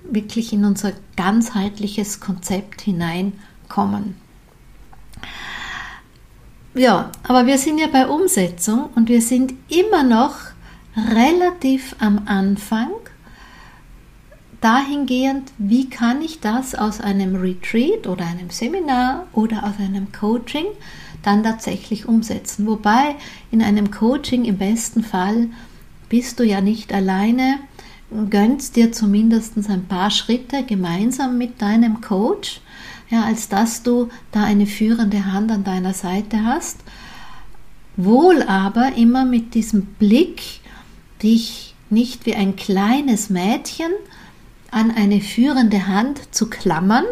wirklich 0.04 0.52
in 0.52 0.64
unser 0.64 0.92
ganzheitliches 1.16 2.20
Konzept 2.20 2.82
hineinkommen. 2.82 4.14
Ja, 6.74 7.10
aber 7.24 7.46
wir 7.46 7.58
sind 7.58 7.78
ja 7.78 7.88
bei 7.88 8.06
Umsetzung 8.06 8.90
und 8.94 9.08
wir 9.08 9.20
sind 9.20 9.54
immer 9.68 10.04
noch 10.04 10.36
relativ 10.96 11.96
am 11.98 12.22
Anfang 12.26 12.90
dahingehend, 14.60 15.52
wie 15.58 15.88
kann 15.88 16.22
ich 16.22 16.40
das 16.40 16.74
aus 16.74 17.00
einem 17.00 17.36
Retreat 17.36 18.06
oder 18.06 18.26
einem 18.26 18.50
Seminar 18.50 19.26
oder 19.32 19.64
aus 19.64 19.78
einem 19.78 20.12
Coaching 20.12 20.66
dann 21.22 21.42
tatsächlich 21.42 22.06
umsetzen. 22.06 22.66
Wobei 22.66 23.16
in 23.50 23.62
einem 23.62 23.90
Coaching 23.90 24.44
im 24.44 24.58
besten 24.58 25.02
Fall 25.02 25.48
bist 26.08 26.40
du 26.40 26.44
ja 26.44 26.60
nicht 26.60 26.92
alleine, 26.92 27.58
gönnst 28.28 28.76
dir 28.76 28.92
zumindest 28.92 29.56
ein 29.68 29.86
paar 29.86 30.10
Schritte 30.10 30.64
gemeinsam 30.64 31.38
mit 31.38 31.62
deinem 31.62 32.00
Coach, 32.00 32.60
ja, 33.08 33.24
als 33.24 33.48
dass 33.48 33.82
du 33.82 34.08
da 34.32 34.44
eine 34.44 34.66
führende 34.66 35.32
Hand 35.32 35.50
an 35.50 35.64
deiner 35.64 35.94
Seite 35.94 36.44
hast. 36.44 36.80
Wohl 37.96 38.42
aber 38.42 38.96
immer 38.96 39.24
mit 39.24 39.54
diesem 39.54 39.86
Blick, 39.98 40.60
dich 41.22 41.74
nicht 41.90 42.24
wie 42.26 42.34
ein 42.34 42.56
kleines 42.56 43.30
Mädchen 43.30 43.90
an 44.70 44.90
eine 44.90 45.20
führende 45.20 45.88
Hand 45.88 46.34
zu 46.34 46.48
klammern 46.48 47.04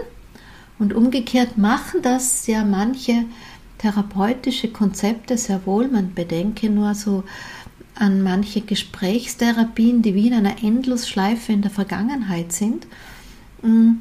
und 0.78 0.94
umgekehrt 0.94 1.58
machen 1.58 2.02
das 2.02 2.46
ja 2.46 2.64
manche 2.64 3.24
therapeutische 3.78 4.68
Konzepte 4.68 5.38
sehr 5.38 5.64
wohl. 5.66 5.88
Man 5.88 6.14
bedenke 6.14 6.68
nur 6.68 6.94
so 6.94 7.24
an 7.94 8.22
manche 8.22 8.60
Gesprächstherapien, 8.60 10.02
die 10.02 10.14
wie 10.14 10.28
in 10.28 10.34
einer 10.34 10.62
Endlosschleife 10.62 11.52
in 11.52 11.62
der 11.62 11.70
Vergangenheit 11.70 12.52
sind. 12.52 12.86
Mm, 13.62 13.94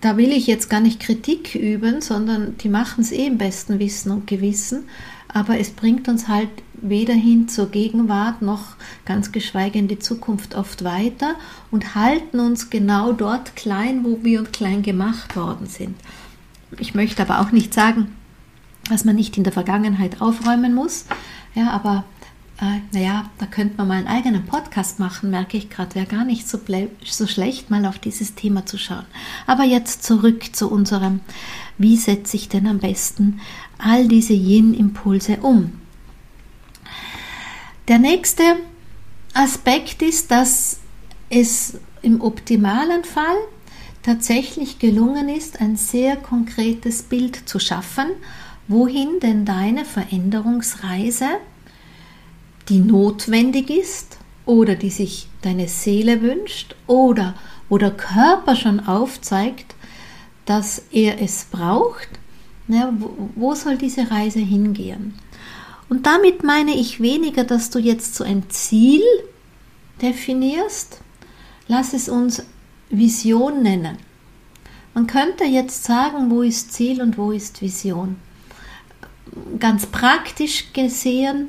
da 0.00 0.16
will 0.16 0.30
ich 0.30 0.46
jetzt 0.46 0.68
gar 0.68 0.80
nicht 0.80 1.00
Kritik 1.00 1.54
üben, 1.54 2.00
sondern 2.00 2.56
die 2.58 2.68
machen 2.68 3.02
es 3.02 3.12
eh 3.12 3.26
im 3.26 3.38
besten 3.38 3.78
Wissen 3.78 4.10
und 4.10 4.26
Gewissen, 4.26 4.84
aber 5.28 5.58
es 5.58 5.70
bringt 5.70 6.08
uns 6.08 6.28
halt 6.28 6.50
weder 6.74 7.14
hin 7.14 7.48
zur 7.48 7.70
Gegenwart 7.70 8.42
noch 8.42 8.76
ganz 9.04 9.32
geschweige 9.32 9.78
in 9.78 9.88
die 9.88 9.98
Zukunft 9.98 10.54
oft 10.54 10.84
weiter 10.84 11.34
und 11.70 11.94
halten 11.94 12.40
uns 12.40 12.70
genau 12.70 13.12
dort 13.12 13.56
klein, 13.56 14.04
wo 14.04 14.18
wir 14.22 14.40
uns 14.40 14.52
klein 14.52 14.82
gemacht 14.82 15.36
worden 15.36 15.66
sind. 15.66 15.96
Ich 16.78 16.94
möchte 16.94 17.22
aber 17.22 17.40
auch 17.40 17.52
nicht 17.52 17.72
sagen, 17.72 18.14
dass 18.88 19.04
man 19.04 19.16
nicht 19.16 19.36
in 19.36 19.44
der 19.44 19.52
Vergangenheit 19.52 20.20
aufräumen 20.20 20.74
muss, 20.74 21.06
ja, 21.54 21.70
aber 21.70 22.04
äh, 22.60 22.80
naja, 22.92 23.30
da 23.38 23.46
könnte 23.46 23.76
man 23.76 23.88
mal 23.88 23.94
einen 23.98 24.06
eigenen 24.06 24.46
Podcast 24.46 24.98
machen, 24.98 25.30
merke 25.30 25.56
ich 25.56 25.68
gerade. 25.68 25.94
Wäre 25.94 26.06
gar 26.06 26.24
nicht 26.24 26.48
so, 26.48 26.58
so 27.04 27.26
schlecht, 27.26 27.70
mal 27.70 27.84
auf 27.84 27.98
dieses 27.98 28.34
Thema 28.34 28.64
zu 28.64 28.78
schauen. 28.78 29.04
Aber 29.46 29.64
jetzt 29.64 30.04
zurück 30.04 30.54
zu 30.56 30.70
unserem, 30.70 31.20
wie 31.76 31.96
setze 31.96 32.36
ich 32.36 32.48
denn 32.48 32.66
am 32.66 32.78
besten 32.78 33.40
all 33.78 34.08
diese 34.08 34.32
Yin-Impulse 34.32 35.38
um? 35.42 35.72
Der 37.88 37.98
nächste 37.98 38.42
Aspekt 39.34 40.00
ist, 40.00 40.30
dass 40.30 40.78
es 41.28 41.78
im 42.00 42.20
optimalen 42.22 43.04
Fall 43.04 43.36
tatsächlich 44.06 44.78
gelungen 44.78 45.28
ist, 45.28 45.60
ein 45.60 45.74
sehr 45.74 46.14
konkretes 46.16 47.02
Bild 47.02 47.48
zu 47.48 47.58
schaffen, 47.58 48.06
wohin 48.68 49.18
denn 49.20 49.44
deine 49.44 49.84
Veränderungsreise 49.84 51.26
die 52.68 52.78
notwendig 52.78 53.68
ist 53.68 54.18
oder 54.44 54.76
die 54.76 54.90
sich 54.90 55.26
deine 55.42 55.66
Seele 55.66 56.22
wünscht 56.22 56.76
oder 56.86 57.34
wo 57.68 57.78
der 57.78 57.90
Körper 57.90 58.54
schon 58.54 58.78
aufzeigt, 58.78 59.74
dass 60.44 60.82
er 60.92 61.20
es 61.20 61.46
braucht, 61.46 62.08
ne, 62.68 62.92
wo, 62.98 63.30
wo 63.34 63.54
soll 63.56 63.76
diese 63.76 64.08
Reise 64.08 64.38
hingehen? 64.38 65.14
Und 65.88 66.06
damit 66.06 66.44
meine 66.44 66.76
ich 66.76 67.00
weniger, 67.00 67.42
dass 67.42 67.70
du 67.70 67.80
jetzt 67.80 68.14
so 68.14 68.22
ein 68.22 68.48
Ziel 68.50 69.02
definierst, 70.00 71.00
lass 71.66 71.92
es 71.92 72.08
uns 72.08 72.44
Vision 72.88 73.62
nennen. 73.62 73.98
Man 74.94 75.06
könnte 75.06 75.44
jetzt 75.44 75.84
sagen, 75.84 76.30
wo 76.30 76.42
ist 76.42 76.72
Ziel 76.72 77.02
und 77.02 77.18
wo 77.18 77.30
ist 77.30 77.60
Vision. 77.60 78.16
Ganz 79.58 79.86
praktisch 79.86 80.72
gesehen 80.72 81.48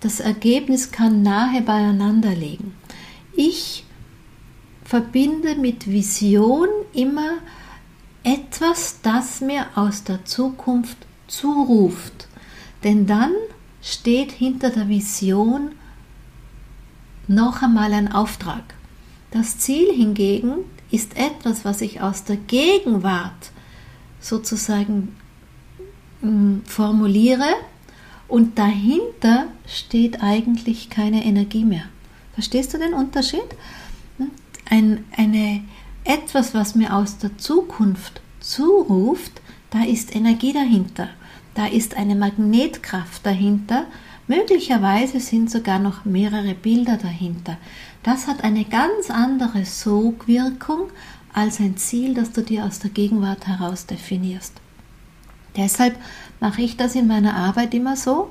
das 0.00 0.20
Ergebnis 0.20 0.90
kann 0.90 1.22
nahe 1.22 1.60
beieinander 1.60 2.34
liegen. 2.34 2.74
Ich 3.34 3.84
verbinde 4.82 5.56
mit 5.56 5.86
Vision 5.86 6.68
immer 6.94 7.34
etwas, 8.24 9.00
das 9.02 9.40
mir 9.42 9.66
aus 9.74 10.04
der 10.04 10.24
Zukunft 10.24 10.96
zuruft. 11.26 12.28
Denn 12.82 13.06
dann 13.06 13.32
steht 13.82 14.32
hinter 14.32 14.70
der 14.70 14.88
Vision 14.88 15.72
noch 17.28 17.62
einmal 17.62 17.92
ein 17.92 18.10
Auftrag. 18.10 18.74
Das 19.30 19.58
Ziel 19.58 19.92
hingegen 19.92 20.64
ist 20.90 21.16
etwas, 21.16 21.64
was 21.64 21.80
ich 21.80 22.00
aus 22.00 22.24
der 22.24 22.36
Gegenwart 22.36 23.52
sozusagen 24.20 25.16
hm, 26.20 26.62
formuliere 26.66 27.54
und 28.28 28.58
dahinter 28.58 29.46
steht 29.66 30.22
eigentlich 30.22 30.90
keine 30.90 31.24
Energie 31.24 31.64
mehr. 31.64 31.84
Verstehst 32.34 32.72
du 32.74 32.78
den 32.78 32.94
Unterschied? 32.94 33.40
Ein, 34.68 35.04
eine, 35.16 35.62
etwas, 36.04 36.54
was 36.54 36.74
mir 36.74 36.94
aus 36.94 37.18
der 37.18 37.36
Zukunft 37.38 38.20
zuruft, 38.40 39.40
da 39.70 39.82
ist 39.82 40.14
Energie 40.14 40.52
dahinter. 40.52 41.08
Da 41.54 41.66
ist 41.66 41.96
eine 41.96 42.14
Magnetkraft 42.14 43.26
dahinter. 43.26 43.86
Möglicherweise 44.28 45.18
sind 45.18 45.50
sogar 45.50 45.78
noch 45.80 46.04
mehrere 46.04 46.54
Bilder 46.54 46.96
dahinter. 46.96 47.58
Das 48.02 48.26
hat 48.26 48.44
eine 48.44 48.64
ganz 48.64 49.10
andere 49.10 49.64
Sogwirkung 49.64 50.90
als 51.32 51.60
ein 51.60 51.76
Ziel, 51.76 52.14
das 52.14 52.32
du 52.32 52.42
dir 52.42 52.64
aus 52.64 52.78
der 52.78 52.90
Gegenwart 52.90 53.46
heraus 53.46 53.86
definierst. 53.86 54.54
Deshalb 55.56 55.96
mache 56.40 56.62
ich 56.62 56.76
das 56.76 56.94
in 56.94 57.06
meiner 57.06 57.34
Arbeit 57.34 57.74
immer 57.74 57.96
so, 57.96 58.30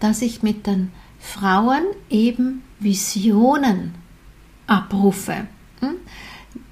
dass 0.00 0.22
ich 0.22 0.42
mit 0.42 0.66
den 0.66 0.90
Frauen 1.20 1.82
eben 2.10 2.62
Visionen 2.80 3.94
abrufe. 4.66 5.46
Hm? 5.80 5.94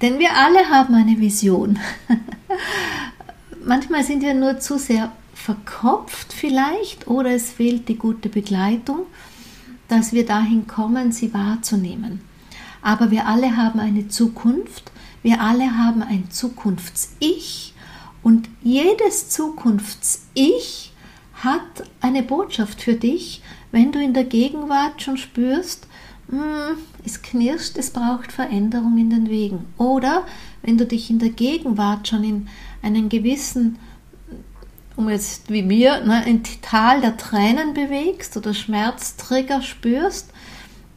Denn 0.01 0.19
wir 0.19 0.35
alle 0.35 0.69
haben 0.69 0.95
eine 0.95 1.19
Vision. 1.19 1.79
Manchmal 3.65 4.03
sind 4.03 4.21
wir 4.21 4.33
nur 4.33 4.59
zu 4.59 4.77
sehr 4.77 5.11
verkopft 5.33 6.33
vielleicht 6.33 7.07
oder 7.07 7.31
es 7.31 7.51
fehlt 7.51 7.87
die 7.87 7.97
gute 7.97 8.29
Begleitung, 8.29 9.01
dass 9.87 10.13
wir 10.13 10.25
dahin 10.25 10.67
kommen, 10.67 11.11
sie 11.11 11.33
wahrzunehmen. 11.33 12.21
Aber 12.83 13.09
wir 13.11 13.25
alle 13.27 13.55
haben 13.55 13.79
eine 13.79 14.09
Zukunft, 14.09 14.91
wir 15.23 15.41
alle 15.41 15.77
haben 15.77 16.03
ein 16.03 16.29
Zukunfts-Ich. 16.29 17.73
Und 18.21 18.49
jedes 18.61 19.29
Zukunfts-Ich 19.29 20.91
hat 21.33 21.89
eine 22.01 22.23
Botschaft 22.23 22.81
für 22.81 22.93
dich, 22.93 23.41
wenn 23.71 23.91
du 23.91 24.01
in 24.01 24.13
der 24.13 24.25
Gegenwart 24.25 25.01
schon 25.01 25.17
spürst, 25.17 25.87
hm, 26.29 26.77
es 27.05 27.21
knirscht, 27.21 27.77
es 27.77 27.91
braucht 27.91 28.31
Veränderung 28.31 28.97
in 28.97 29.09
den 29.09 29.29
Wegen. 29.29 29.65
Oder 29.77 30.25
wenn 30.61 30.77
du 30.77 30.85
dich 30.85 31.09
in 31.09 31.19
der 31.19 31.29
Gegenwart 31.29 32.07
schon 32.07 32.23
in 32.23 32.47
einen 32.81 33.07
gewissen, 33.07 33.79
um 34.95 35.09
jetzt 35.09 35.49
wie 35.49 35.67
wir, 35.69 36.01
ne, 36.01 36.23
ein 36.25 36.43
Tal 36.61 37.01
der 37.01 37.17
Tränen 37.17 37.73
bewegst 37.73 38.35
oder 38.37 38.53
Schmerztrigger 38.53 39.61
spürst, 39.61 40.31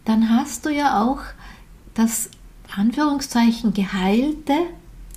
dann 0.05 0.31
hast 0.31 0.66
du 0.66 0.70
ja 0.70 1.03
auch 1.03 1.20
das 1.97 2.31
Anführungszeichen 2.77 3.75
geheilte 3.75 4.55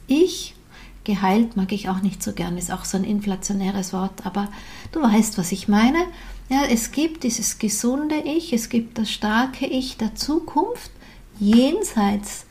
Ich 0.07 0.55
Geheilt 1.09 1.57
mag 1.57 1.71
ich 1.71 1.89
auch 1.89 2.01
nicht 2.01 2.21
so 2.21 2.33
gern, 2.33 2.55
ist 2.57 2.71
auch 2.71 2.85
so 2.85 2.95
ein 2.95 3.03
inflationäres 3.03 3.93
Wort, 3.93 4.27
aber 4.27 4.47
du 4.91 5.01
weißt, 5.01 5.39
was 5.39 5.51
ich 5.51 5.67
meine. 5.67 5.97
Ja, 6.49 6.63
es 6.69 6.91
gibt 6.91 7.23
dieses 7.23 7.57
gesunde 7.57 8.17
Ich, 8.25 8.53
es 8.53 8.69
gibt 8.69 8.99
das 8.99 9.09
starke 9.09 9.65
Ich 9.65 9.97
der 9.97 10.13
Zukunft, 10.13 10.91
jenseits 11.39 12.45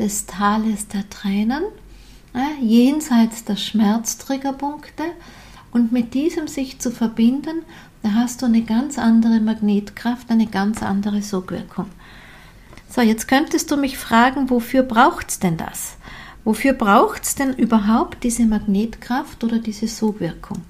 des 0.00 0.26
Tales 0.26 0.88
der 0.88 1.08
Tränen, 1.10 1.62
ja, 2.34 2.48
jenseits 2.60 3.44
der 3.44 3.56
Schmerztriggerpunkte 3.56 5.04
und 5.70 5.92
mit 5.92 6.14
diesem 6.14 6.48
sich 6.48 6.80
zu 6.80 6.90
verbinden, 6.90 7.62
da 8.02 8.14
hast 8.14 8.42
du 8.42 8.46
eine 8.46 8.62
ganz 8.62 8.98
andere 8.98 9.38
Magnetkraft, 9.38 10.28
eine 10.28 10.46
ganz 10.46 10.82
andere 10.82 11.22
Sogwirkung. 11.22 11.86
So, 12.94 13.00
jetzt 13.00 13.26
könntest 13.26 13.70
du 13.70 13.78
mich 13.78 13.96
fragen, 13.96 14.50
wofür 14.50 14.82
braucht 14.82 15.30
es 15.30 15.38
denn 15.38 15.56
das? 15.56 15.96
Wofür 16.44 16.74
braucht 16.74 17.22
es 17.22 17.34
denn 17.34 17.54
überhaupt 17.54 18.22
diese 18.22 18.44
Magnetkraft 18.44 19.42
oder 19.44 19.60
diese 19.60 19.88
Sogwirkung? 19.88 20.60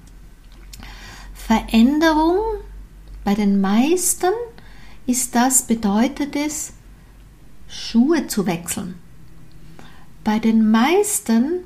Veränderung 1.33 2.37
bei 3.25 3.33
den 3.33 3.59
meisten 3.59 4.31
ist 5.05 5.35
das, 5.35 5.63
bedeutet 5.63 6.37
es, 6.37 6.71
Schuhe 7.67 8.27
zu 8.27 8.45
wechseln. 8.45 8.95
Bei 10.23 10.39
den 10.39 10.71
meisten 10.71 11.65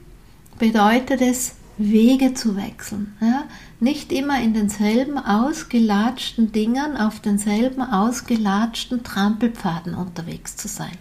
bedeutet 0.57 1.21
es, 1.21 1.56
Wege 1.77 2.33
zu 2.33 2.55
wechseln. 2.55 3.15
Ja? 3.21 3.43
Nicht 3.79 4.11
immer 4.11 4.41
in 4.41 4.53
denselben 4.53 5.17
ausgelatschten 5.17 6.51
Dingern 6.51 6.97
auf 6.97 7.19
denselben 7.19 7.81
ausgelatschten 7.81 9.03
Trampelpfaden 9.03 9.93
unterwegs 9.93 10.55
zu 10.55 10.67
sein. 10.67 10.97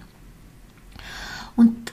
Und 1.57 1.93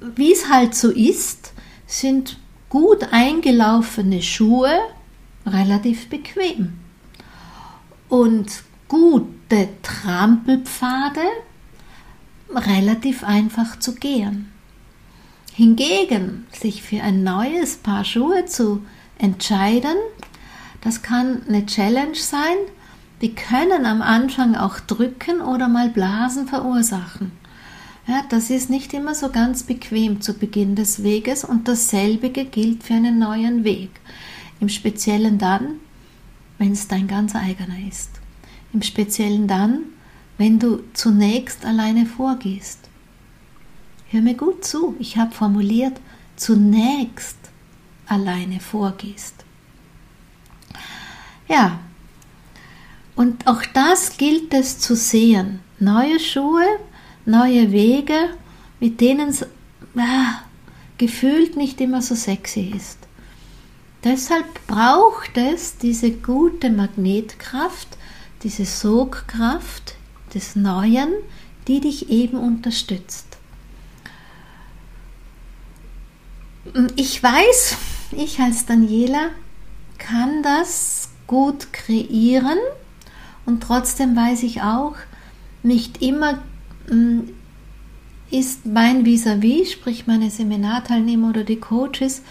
wie 0.00 0.32
es 0.32 0.48
halt 0.48 0.74
so 0.74 0.90
ist, 0.90 1.52
sind 1.86 2.38
gut 2.68 3.12
eingelaufene 3.12 4.22
Schuhe 4.22 4.70
relativ 5.46 6.08
bequem. 6.08 6.74
Und 8.08 8.62
gute 8.88 9.68
Trampelpfade 9.82 11.20
relativ 12.54 13.24
einfach 13.24 13.78
zu 13.78 13.94
gehen. 13.94 14.52
Hingegen 15.58 16.46
sich 16.52 16.84
für 16.84 17.02
ein 17.02 17.24
neues 17.24 17.78
Paar 17.78 18.04
Schuhe 18.04 18.44
zu 18.44 18.80
entscheiden, 19.18 19.96
das 20.82 21.02
kann 21.02 21.42
eine 21.48 21.66
Challenge 21.66 22.14
sein. 22.14 22.54
Die 23.20 23.34
können 23.34 23.84
am 23.84 24.00
Anfang 24.00 24.54
auch 24.54 24.78
drücken 24.78 25.40
oder 25.40 25.66
mal 25.66 25.88
Blasen 25.88 26.46
verursachen. 26.46 27.32
Ja, 28.06 28.22
das 28.28 28.50
ist 28.50 28.70
nicht 28.70 28.94
immer 28.94 29.16
so 29.16 29.30
ganz 29.30 29.64
bequem 29.64 30.20
zu 30.20 30.34
Beginn 30.34 30.76
des 30.76 31.02
Weges 31.02 31.42
und 31.42 31.66
dasselbige 31.66 32.44
gilt 32.44 32.84
für 32.84 32.94
einen 32.94 33.18
neuen 33.18 33.64
Weg. 33.64 33.90
Im 34.60 34.68
Speziellen 34.68 35.38
dann, 35.38 35.80
wenn 36.58 36.70
es 36.70 36.86
dein 36.86 37.08
ganz 37.08 37.34
eigener 37.34 37.84
ist. 37.88 38.10
im 38.72 38.82
Speziellen 38.82 39.48
dann, 39.48 39.80
wenn 40.36 40.60
du 40.60 40.84
zunächst 40.92 41.64
alleine 41.64 42.06
vorgehst. 42.06 42.87
Hör 44.10 44.22
mir 44.22 44.34
gut 44.34 44.64
zu, 44.64 44.96
ich 44.98 45.18
habe 45.18 45.34
formuliert, 45.34 46.00
zunächst 46.36 47.36
alleine 48.06 48.58
vorgehst. 48.58 49.44
Ja, 51.46 51.80
und 53.14 53.46
auch 53.46 53.62
das 53.74 54.16
gilt 54.16 54.54
es 54.54 54.78
zu 54.78 54.96
sehen. 54.96 55.60
Neue 55.78 56.18
Schuhe, 56.20 56.64
neue 57.26 57.70
Wege, 57.70 58.30
mit 58.80 59.00
denen 59.00 59.28
es 59.28 59.44
ah, 59.96 60.42
gefühlt 60.96 61.56
nicht 61.56 61.80
immer 61.80 62.00
so 62.00 62.14
sexy 62.14 62.72
ist. 62.74 62.98
Deshalb 64.04 64.66
braucht 64.66 65.36
es 65.36 65.76
diese 65.76 66.12
gute 66.12 66.70
Magnetkraft, 66.70 67.88
diese 68.42 68.64
Sogkraft 68.64 69.96
des 70.32 70.56
Neuen, 70.56 71.12
die 71.66 71.80
dich 71.80 72.08
eben 72.08 72.38
unterstützt. 72.38 73.27
Ich 76.96 77.22
weiß, 77.22 77.76
ich 78.12 78.40
als 78.40 78.66
Daniela 78.66 79.30
kann 79.98 80.42
das 80.42 81.10
gut 81.26 81.72
kreieren 81.72 82.58
und 83.46 83.62
trotzdem 83.62 84.16
weiß 84.16 84.42
ich 84.42 84.62
auch, 84.62 84.94
nicht 85.62 86.02
immer 86.02 86.42
mm, 86.90 87.20
ist 88.30 88.66
mein 88.66 89.04
Vis-a-vis, 89.04 89.68
-vis, 89.68 89.72
sprich 89.72 90.06
meine 90.06 90.30
Seminarteilnehmer 90.30 91.30
oder 91.30 91.44
die 91.44 91.60
Coaches, 91.60 92.22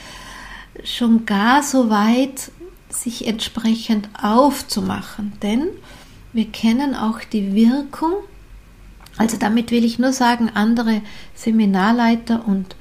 schon 0.83 1.25
gar 1.25 1.63
so 1.63 1.89
weit, 1.89 2.51
sich 2.89 3.27
entsprechend 3.27 4.09
aufzumachen. 4.21 5.33
Denn 5.41 5.67
wir 6.33 6.45
kennen 6.45 6.95
auch 6.95 7.19
die 7.21 7.53
Wirkung, 7.53 8.13
also 9.17 9.37
damit 9.37 9.71
will 9.71 9.83
ich 9.83 9.99
nur 9.99 10.13
sagen, 10.13 10.51
andere 10.53 11.01
Seminarleiter 11.33 12.47
und 12.47 12.75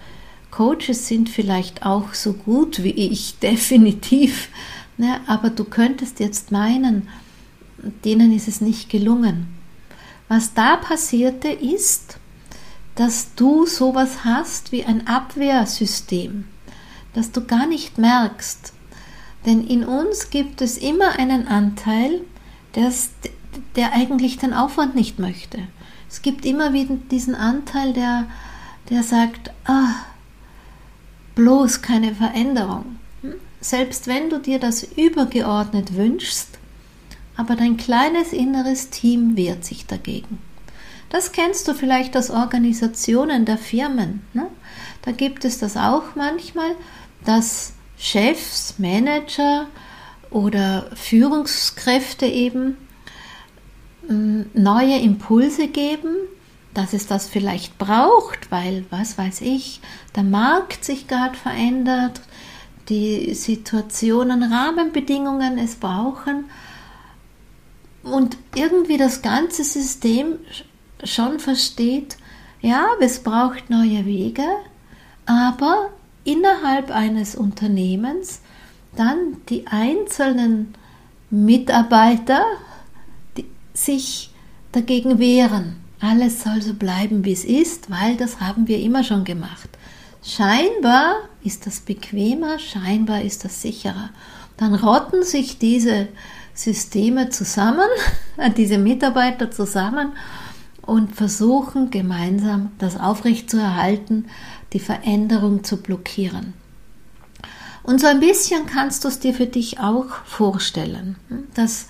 Coaches 0.56 1.06
sind 1.06 1.28
vielleicht 1.28 1.84
auch 1.84 2.14
so 2.14 2.32
gut 2.32 2.82
wie 2.82 2.92
ich, 2.92 3.38
definitiv. 3.42 4.48
Ne? 4.96 5.20
Aber 5.26 5.50
du 5.50 5.64
könntest 5.64 6.18
jetzt 6.18 6.50
meinen, 6.50 7.08
denen 8.06 8.32
ist 8.32 8.48
es 8.48 8.62
nicht 8.62 8.88
gelungen. 8.88 9.48
Was 10.28 10.54
da 10.54 10.76
passierte 10.76 11.48
ist, 11.48 12.16
dass 12.94 13.34
du 13.34 13.66
sowas 13.66 14.24
hast 14.24 14.72
wie 14.72 14.84
ein 14.84 15.06
Abwehrsystem, 15.06 16.46
das 17.12 17.32
du 17.32 17.44
gar 17.44 17.66
nicht 17.66 17.98
merkst. 17.98 18.72
Denn 19.44 19.66
in 19.66 19.84
uns 19.84 20.30
gibt 20.30 20.62
es 20.62 20.78
immer 20.78 21.18
einen 21.18 21.48
Anteil, 21.48 22.22
der 22.74 23.92
eigentlich 23.92 24.38
den 24.38 24.54
Aufwand 24.54 24.94
nicht 24.94 25.18
möchte. 25.18 25.58
Es 26.08 26.22
gibt 26.22 26.46
immer 26.46 26.72
wieder 26.72 26.94
diesen 27.10 27.34
Anteil, 27.34 27.92
der, 27.92 28.26
der 28.88 29.02
sagt, 29.02 29.50
ah, 29.66 29.96
bloß 31.36 31.82
keine 31.82 32.14
Veränderung. 32.14 32.96
Selbst 33.60 34.08
wenn 34.08 34.28
du 34.28 34.40
dir 34.40 34.58
das 34.58 34.82
übergeordnet 34.82 35.94
wünschst, 35.94 36.58
aber 37.36 37.54
dein 37.54 37.76
kleines 37.76 38.32
inneres 38.32 38.90
Team 38.90 39.36
wehrt 39.36 39.64
sich 39.64 39.86
dagegen. 39.86 40.38
Das 41.10 41.32
kennst 41.32 41.68
du 41.68 41.74
vielleicht 41.74 42.16
aus 42.16 42.30
Organisationen 42.30 43.44
der 43.44 43.58
Firmen. 43.58 44.22
Ne? 44.32 44.48
Da 45.02 45.12
gibt 45.12 45.44
es 45.44 45.58
das 45.58 45.76
auch 45.76 46.16
manchmal, 46.16 46.72
dass 47.24 47.74
Chefs, 47.98 48.74
Manager 48.78 49.66
oder 50.30 50.90
Führungskräfte 50.94 52.26
eben 52.26 52.76
hm, 54.08 54.46
neue 54.54 54.98
Impulse 54.98 55.68
geben, 55.68 56.16
dass 56.76 56.92
es 56.92 57.06
das 57.06 57.26
vielleicht 57.26 57.78
braucht, 57.78 58.50
weil, 58.50 58.84
was 58.90 59.16
weiß 59.16 59.40
ich, 59.40 59.80
der 60.14 60.24
Markt 60.24 60.84
sich 60.84 61.08
gerade 61.08 61.34
verändert, 61.34 62.20
die 62.90 63.32
Situationen, 63.32 64.42
Rahmenbedingungen 64.42 65.56
es 65.56 65.76
brauchen 65.76 66.44
und 68.02 68.36
irgendwie 68.54 68.98
das 68.98 69.22
ganze 69.22 69.64
System 69.64 70.34
schon 71.02 71.40
versteht, 71.40 72.18
ja, 72.60 72.86
es 73.00 73.20
braucht 73.20 73.70
neue 73.70 74.04
Wege, 74.04 74.46
aber 75.24 75.88
innerhalb 76.24 76.90
eines 76.90 77.36
Unternehmens 77.36 78.42
dann 78.96 79.38
die 79.48 79.66
einzelnen 79.66 80.74
Mitarbeiter 81.30 82.44
die 83.38 83.46
sich 83.72 84.30
dagegen 84.72 85.18
wehren 85.18 85.85
alles 86.00 86.42
soll 86.42 86.62
so 86.62 86.74
bleiben, 86.74 87.24
wie 87.24 87.32
es 87.32 87.44
ist, 87.44 87.90
weil 87.90 88.16
das 88.16 88.40
haben 88.40 88.68
wir 88.68 88.80
immer 88.80 89.02
schon 89.02 89.24
gemacht. 89.24 89.68
Scheinbar 90.22 91.16
ist 91.42 91.66
das 91.66 91.80
bequemer, 91.80 92.58
scheinbar 92.58 93.22
ist 93.22 93.44
das 93.44 93.62
sicherer. 93.62 94.10
Dann 94.56 94.74
rotten 94.74 95.22
sich 95.22 95.58
diese 95.58 96.08
Systeme 96.54 97.30
zusammen, 97.30 97.88
diese 98.56 98.78
Mitarbeiter 98.78 99.50
zusammen 99.50 100.12
und 100.82 101.14
versuchen 101.14 101.90
gemeinsam 101.90 102.70
das 102.78 102.98
aufrechtzuerhalten, 102.98 104.26
die 104.72 104.80
Veränderung 104.80 105.64
zu 105.64 105.76
blockieren. 105.78 106.54
Und 107.82 108.00
so 108.00 108.08
ein 108.08 108.20
bisschen 108.20 108.66
kannst 108.66 109.04
du 109.04 109.08
es 109.08 109.20
dir 109.20 109.32
für 109.32 109.46
dich 109.46 109.78
auch 109.78 110.08
vorstellen, 110.24 111.16
dass 111.54 111.86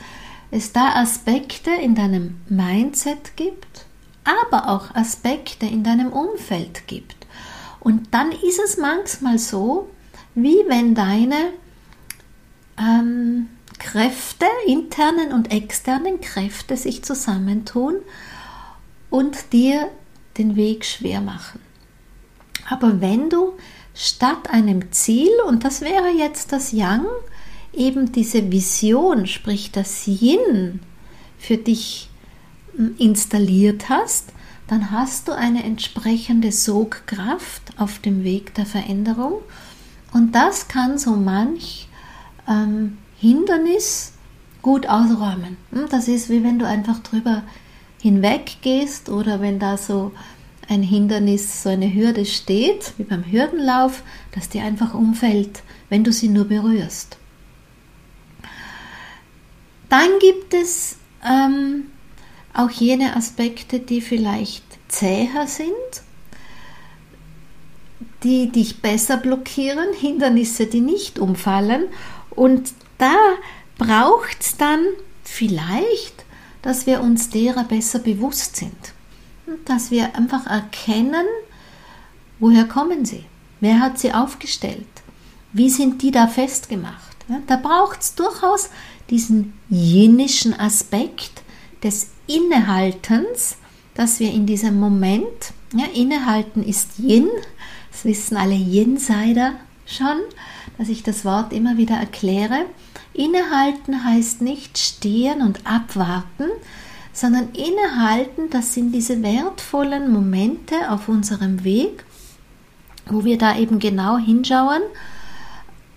es 0.51 0.73
da 0.73 0.95
Aspekte 0.95 1.71
in 1.71 1.95
deinem 1.95 2.37
Mindset 2.49 3.37
gibt, 3.37 3.87
aber 4.27 4.69
auch 4.69 4.95
Aspekte 4.95 5.67
in 5.67 5.85
deinem 5.85 6.13
Umfeld 6.13 6.87
gibt. 6.87 7.27
Und 7.81 8.13
dann 8.13 8.33
ist 8.33 8.61
es 8.65 8.77
manchmal 8.77 9.39
so, 9.39 9.89
wie 10.35 10.59
wenn 10.67 10.95
deine 10.95 11.53
ähm, 12.79 13.49
Kräfte, 13.79 14.47
internen 14.67 15.33
und 15.33 15.53
externen 15.53 16.21
Kräfte 16.21 16.77
sich 16.77 17.05
zusammentun 17.05 17.97
und 19.11 19.53
dir 19.53 19.89
den 20.39 20.57
Weg 20.57 20.85
schwer 20.85 21.21
machen. 21.21 21.61
Aber 22.69 23.01
wenn 23.01 23.31
du 23.31 23.55
statt 23.95 24.51
einem 24.51 24.93
Ziel, 24.93 25.31
und 25.47 25.65
das 25.65 25.81
wäre 25.81 26.11
jetzt 26.11 26.53
das 26.53 26.73
Yang, 26.73 27.07
eben 27.73 28.13
diese 28.13 28.51
Vision, 28.51 29.27
sprich 29.27 29.71
das 29.71 30.07
Yin 30.07 30.81
für 31.39 31.57
dich 31.57 32.11
installiert 32.99 33.89
hast, 33.89 34.33
dann 34.69 34.91
hast 34.91 35.29
du 35.29 35.33
eine 35.33 35.63
entsprechende 35.63 36.53
Sogkraft 36.53 37.63
auf 37.77 37.99
dem 38.01 38.25
Weg 38.25 38.55
der 38.55 38.67
Veränderung 38.67 39.43
und 40.13 40.35
das 40.35 40.69
kann 40.69 40.99
so 40.99 41.17
manch 41.17 41.89
ähm, 42.49 42.99
Hindernis 43.19 44.13
gut 44.63 44.89
ausräumen. 44.89 45.57
Hm, 45.73 45.87
das 45.91 46.09
ist 46.09 46.29
wie 46.29 46.43
wenn 46.43 46.59
du 46.59 46.67
einfach 46.67 46.99
drüber 47.01 47.43
hinweg 48.01 48.59
gehst 48.63 49.09
oder 49.09 49.41
wenn 49.41 49.59
da 49.59 49.77
so 49.77 50.13
ein 50.69 50.83
Hindernis, 50.83 51.63
so 51.63 51.69
eine 51.69 51.93
Hürde 51.93 52.25
steht, 52.25 52.93
wie 52.97 53.05
beim 53.05 53.25
Hürdenlauf, 53.25 54.03
dass 54.33 54.49
die 54.49 54.61
einfach 54.61 54.95
umfällt, 54.95 55.63
wenn 55.89 56.03
du 56.03 56.13
sie 56.13 56.29
nur 56.29 56.47
berührst. 56.47 57.19
Dann 59.89 60.09
gibt 60.21 60.53
es 60.53 60.97
ähm, 61.25 61.85
auch 62.59 62.71
jene 62.71 63.17
Aspekte, 63.17 63.81
die 63.81 64.01
vielleicht 64.01 64.65
zäher 64.89 65.47
sind, 65.47 66.03
die 68.23 68.51
dich 68.51 68.81
besser 68.81 69.17
blockieren, 69.17 69.93
Hindernisse, 69.93 70.67
die 70.67 70.81
nicht 70.81 71.19
umfallen. 71.19 71.85
Und 72.31 72.73
da 72.99 73.17
braucht 73.79 74.41
es 74.41 74.57
dann 74.57 74.85
vielleicht, 75.23 76.25
dass 76.63 76.87
wir 76.87 77.01
uns 77.01 77.31
derer 77.31 77.65
besser 77.65 77.99
bewusst 77.99 78.57
sind. 78.57 78.77
Dass 79.65 79.91
wir 79.91 80.17
einfach 80.17 80.47
erkennen, 80.47 81.27
woher 82.39 82.65
kommen 82.65 83.05
sie? 83.05 83.25
Wer 83.61 83.81
hat 83.81 83.99
sie 83.99 84.13
aufgestellt? 84.13 84.87
Wie 85.53 85.71
sind 85.71 86.03
die 86.03 86.11
da 86.11 86.27
festgemacht? 86.27 87.17
Da 87.47 87.57
braucht 87.57 88.03
es 88.03 88.15
durchaus 88.15 88.71
diesen 89.11 89.55
jinnischen 89.69 90.59
Aspekt 90.59 91.43
des 91.83 92.09
Innehaltens, 92.27 93.57
dass 93.95 94.19
wir 94.19 94.33
in 94.33 94.47
diesem 94.47 94.81
Moment, 94.81 95.53
ja, 95.75 95.87
innehalten 95.95 96.63
ist 96.63 96.99
Yin, 96.99 97.29
das 97.91 98.05
wissen 98.05 98.37
alle 98.37 98.55
Yin-Sider 98.55 99.53
schon, 99.87 100.19
dass 100.77 100.89
ich 100.89 101.03
das 101.03 101.25
Wort 101.25 101.53
immer 101.53 101.77
wieder 101.77 101.95
erkläre. 101.95 102.67
Innehalten 103.15 104.05
heißt 104.05 104.43
nicht 104.43 104.77
stehen 104.77 105.41
und 105.41 105.67
abwarten, 105.67 106.51
sondern 107.13 107.51
innehalten, 107.53 108.51
das 108.51 108.75
sind 108.75 108.93
diese 108.93 109.23
wertvollen 109.23 110.13
Momente 110.13 110.91
auf 110.91 111.09
unserem 111.09 111.65
Weg, 111.65 112.05
wo 113.07 113.25
wir 113.25 113.39
da 113.39 113.57
eben 113.57 113.79
genau 113.79 114.19
hinschauen, 114.19 114.83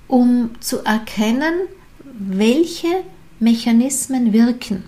um 0.08 0.52
zu 0.62 0.86
erkennen, 0.86 1.54
welche 2.04 3.04
Mechanismen 3.40 4.32
wirken 4.32 4.84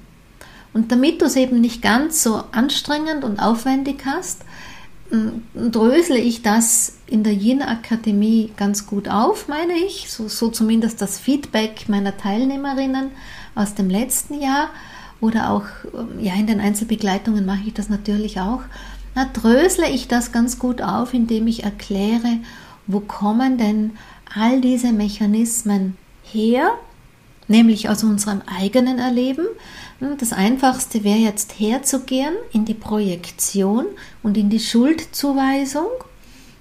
Und 0.73 0.91
damit 0.91 1.21
du 1.21 1.25
es 1.25 1.35
eben 1.35 1.59
nicht 1.59 1.81
ganz 1.81 2.23
so 2.23 2.43
anstrengend 2.51 3.23
und 3.23 3.39
aufwendig 3.39 4.03
hast, 4.05 4.43
drösle 5.53 6.17
ich 6.17 6.41
das 6.41 6.93
in 7.07 7.23
der 7.23 7.33
Yin 7.33 7.61
Akademie 7.61 8.51
ganz 8.55 8.85
gut 8.87 9.09
auf, 9.09 9.47
meine 9.49 9.73
ich. 9.73 10.09
So, 10.09 10.29
so 10.29 10.49
zumindest 10.49 11.01
das 11.01 11.19
Feedback 11.19 11.89
meiner 11.89 12.15
Teilnehmerinnen 12.15 13.11
aus 13.53 13.75
dem 13.75 13.89
letzten 13.89 14.39
Jahr. 14.39 14.69
Oder 15.19 15.51
auch 15.51 15.65
ja, 16.19 16.33
in 16.33 16.47
den 16.47 16.61
Einzelbegleitungen 16.61 17.45
mache 17.45 17.67
ich 17.67 17.73
das 17.73 17.89
natürlich 17.89 18.39
auch. 18.39 18.61
Da 19.13 19.25
drösle 19.25 19.89
ich 19.89 20.07
das 20.07 20.31
ganz 20.31 20.57
gut 20.57 20.81
auf, 20.81 21.13
indem 21.13 21.47
ich 21.47 21.63
erkläre, 21.63 22.37
wo 22.87 23.01
kommen 23.01 23.57
denn 23.57 23.91
all 24.33 24.61
diese 24.61 24.93
Mechanismen 24.93 25.97
her, 26.23 26.71
nämlich 27.51 27.89
aus 27.89 28.03
unserem 28.03 28.41
eigenen 28.47 28.97
Erleben. 28.97 29.45
Das 30.17 30.33
Einfachste 30.33 31.03
wäre 31.03 31.19
jetzt 31.19 31.59
herzugehen 31.59 32.33
in 32.51 32.65
die 32.65 32.73
Projektion 32.73 33.85
und 34.23 34.35
in 34.35 34.49
die 34.49 34.59
Schuldzuweisung. 34.59 35.89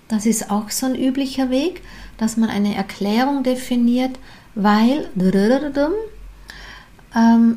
Das 0.09 0.27
ist 0.27 0.51
auch 0.51 0.69
so 0.71 0.85
ein 0.87 0.95
üblicher 0.95 1.49
Weg, 1.49 1.83
dass 2.19 2.37
man 2.37 2.51
eine 2.51 2.75
Erklärung 2.75 3.43
definiert, 3.43 4.19
weil 4.55 5.09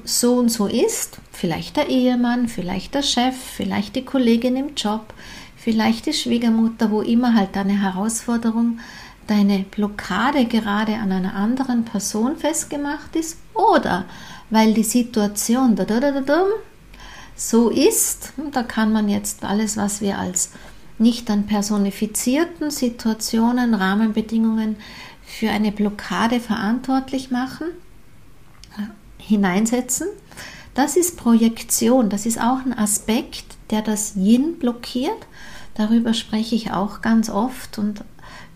so 0.06 0.36
und 0.36 0.50
so 0.50 0.68
ist, 0.68 1.18
vielleicht 1.32 1.76
der 1.76 1.90
Ehemann, 1.90 2.48
vielleicht 2.48 2.96
der 2.96 3.02
Chef, 3.02 3.36
vielleicht 3.36 3.96
die 3.96 4.06
Kollegin 4.06 4.56
im 4.56 4.76
Job, 4.76 5.14
vielleicht 5.58 6.06
die 6.06 6.14
Schwiegermutter, 6.14 6.92
wo 6.92 7.02
immer 7.02 7.36
halt 7.36 7.56
deine 7.56 7.82
Herausforderung, 7.82 8.80
deine 9.28 9.60
Blockade 9.60 10.46
gerade 10.46 10.96
an 10.96 11.12
einer 11.12 11.36
anderen 11.36 11.86
Person 11.86 12.38
festgemacht 12.38 13.16
ist 13.16 13.38
oder 13.54 14.06
weil 14.50 14.74
die 14.74 14.84
Situation 14.84 15.76
so 17.36 17.70
ist, 17.70 18.34
da 18.52 18.64
kann 18.64 18.94
man 18.94 19.10
jetzt 19.10 19.44
alles, 19.44 19.78
was 19.78 20.02
wir 20.02 20.20
als 20.20 20.52
nicht 21.00 21.30
an 21.32 21.48
personifizierten 21.48 22.70
Situationen, 22.70 23.74
Rahmenbedingungen 23.74 24.78
für 25.26 25.50
eine 25.50 25.72
Blockade 25.72 26.40
verantwortlich 26.40 27.32
machen, 27.32 27.68
hineinsetzen. 29.18 30.08
Das 30.76 30.98
ist 30.98 31.18
Projektion, 31.18 32.10
das 32.10 32.26
ist 32.26 32.40
auch 32.40 32.66
ein 32.66 32.78
Aspekt, 32.78 33.46
der 33.70 33.82
das 33.82 34.16
Yin 34.16 34.60
blockiert. 34.60 35.28
Darüber 35.76 36.14
spreche 36.14 36.56
ich 36.56 36.72
auch 36.72 37.02
ganz 37.02 37.30
oft 37.30 37.78
und 37.80 38.04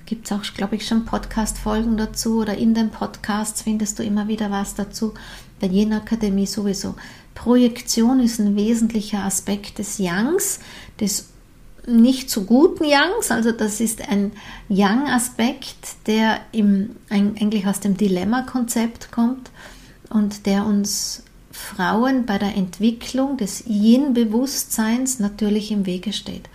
gibt 0.07 0.25
es 0.25 0.31
auch, 0.31 0.41
glaube 0.55 0.77
ich, 0.77 0.87
schon 0.87 1.05
Podcast-Folgen 1.05 1.97
dazu 1.97 2.39
oder 2.39 2.57
in 2.57 2.73
den 2.73 2.89
Podcasts 2.89 3.61
findest 3.61 3.99
du 3.99 4.03
immer 4.03 4.27
wieder 4.27 4.49
was 4.49 4.73
dazu. 4.73 5.13
Bei 5.59 5.67
Yin 5.67 5.93
Akademie 5.93 6.47
sowieso. 6.47 6.95
Projektion 7.35 8.21
ist 8.21 8.39
ein 8.39 8.55
wesentlicher 8.55 9.23
Aspekt 9.23 9.77
des 9.79 9.97
Yangs, 9.99 10.59
des 10.99 11.29
nicht 11.85 12.29
so 12.29 12.43
guten 12.43 12.85
Yangs, 12.85 13.31
also 13.31 13.51
das 13.51 13.79
ist 13.79 14.07
ein 14.07 14.31
Yang-Aspekt, 14.69 16.07
der 16.07 16.39
im, 16.51 16.95
eigentlich 17.09 17.67
aus 17.67 17.79
dem 17.79 17.97
Dilemma-Konzept 17.97 19.11
kommt 19.11 19.51
und 20.09 20.45
der 20.45 20.65
uns 20.65 21.23
Frauen 21.51 22.25
bei 22.25 22.37
der 22.37 22.55
Entwicklung 22.55 23.37
des 23.37 23.65
Yin-Bewusstseins 23.67 25.19
natürlich 25.19 25.71
im 25.71 25.85
Wege 25.85 26.13
steht. 26.13 26.49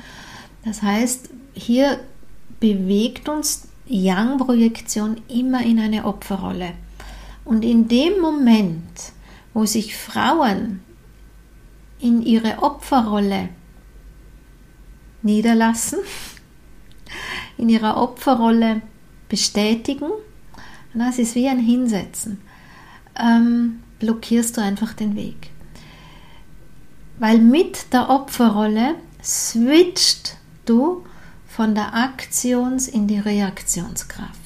Das 0.64 0.82
heißt, 0.82 1.28
hier 1.54 1.98
bewegt 2.62 3.28
uns 3.28 3.66
Yang-Projektion 3.88 5.20
immer 5.28 5.62
in 5.62 5.80
eine 5.80 6.04
Opferrolle. 6.04 6.74
Und 7.44 7.64
in 7.64 7.88
dem 7.88 8.20
Moment, 8.20 9.12
wo 9.52 9.66
sich 9.66 9.96
Frauen 9.96 10.80
in 11.98 12.22
ihre 12.22 12.62
Opferrolle 12.62 13.48
niederlassen, 15.22 15.98
in 17.58 17.68
ihrer 17.68 17.96
Opferrolle 17.96 18.80
bestätigen, 19.28 20.10
das 20.94 21.18
ist 21.18 21.34
wie 21.34 21.48
ein 21.48 21.58
Hinsetzen 21.58 22.38
ähm, 23.18 23.80
blockierst 23.98 24.56
du 24.56 24.60
einfach 24.60 24.92
den 24.92 25.16
Weg. 25.16 25.50
Weil 27.18 27.38
mit 27.38 27.92
der 27.92 28.08
Opferrolle 28.08 28.94
switcht 29.22 30.36
du 30.64 31.04
von 31.54 31.74
der 31.74 31.94
Aktions- 31.94 32.88
in 32.88 33.06
die 33.06 33.18
Reaktionskraft. 33.18 34.40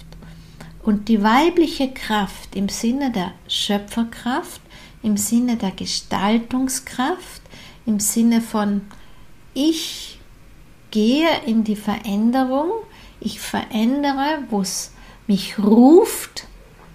Und 0.82 1.08
die 1.08 1.22
weibliche 1.22 1.92
Kraft 1.92 2.56
im 2.56 2.68
Sinne 2.68 3.12
der 3.12 3.32
Schöpferkraft, 3.48 4.60
im 5.02 5.16
Sinne 5.16 5.56
der 5.56 5.70
Gestaltungskraft, 5.70 7.42
im 7.86 8.00
Sinne 8.00 8.40
von 8.40 8.82
ich 9.54 10.18
gehe 10.90 11.28
in 11.46 11.64
die 11.64 11.76
Veränderung, 11.76 12.70
ich 13.20 13.40
verändere, 13.40 14.44
wo 14.50 14.60
es 14.60 14.92
mich 15.26 15.58
ruft 15.58 16.46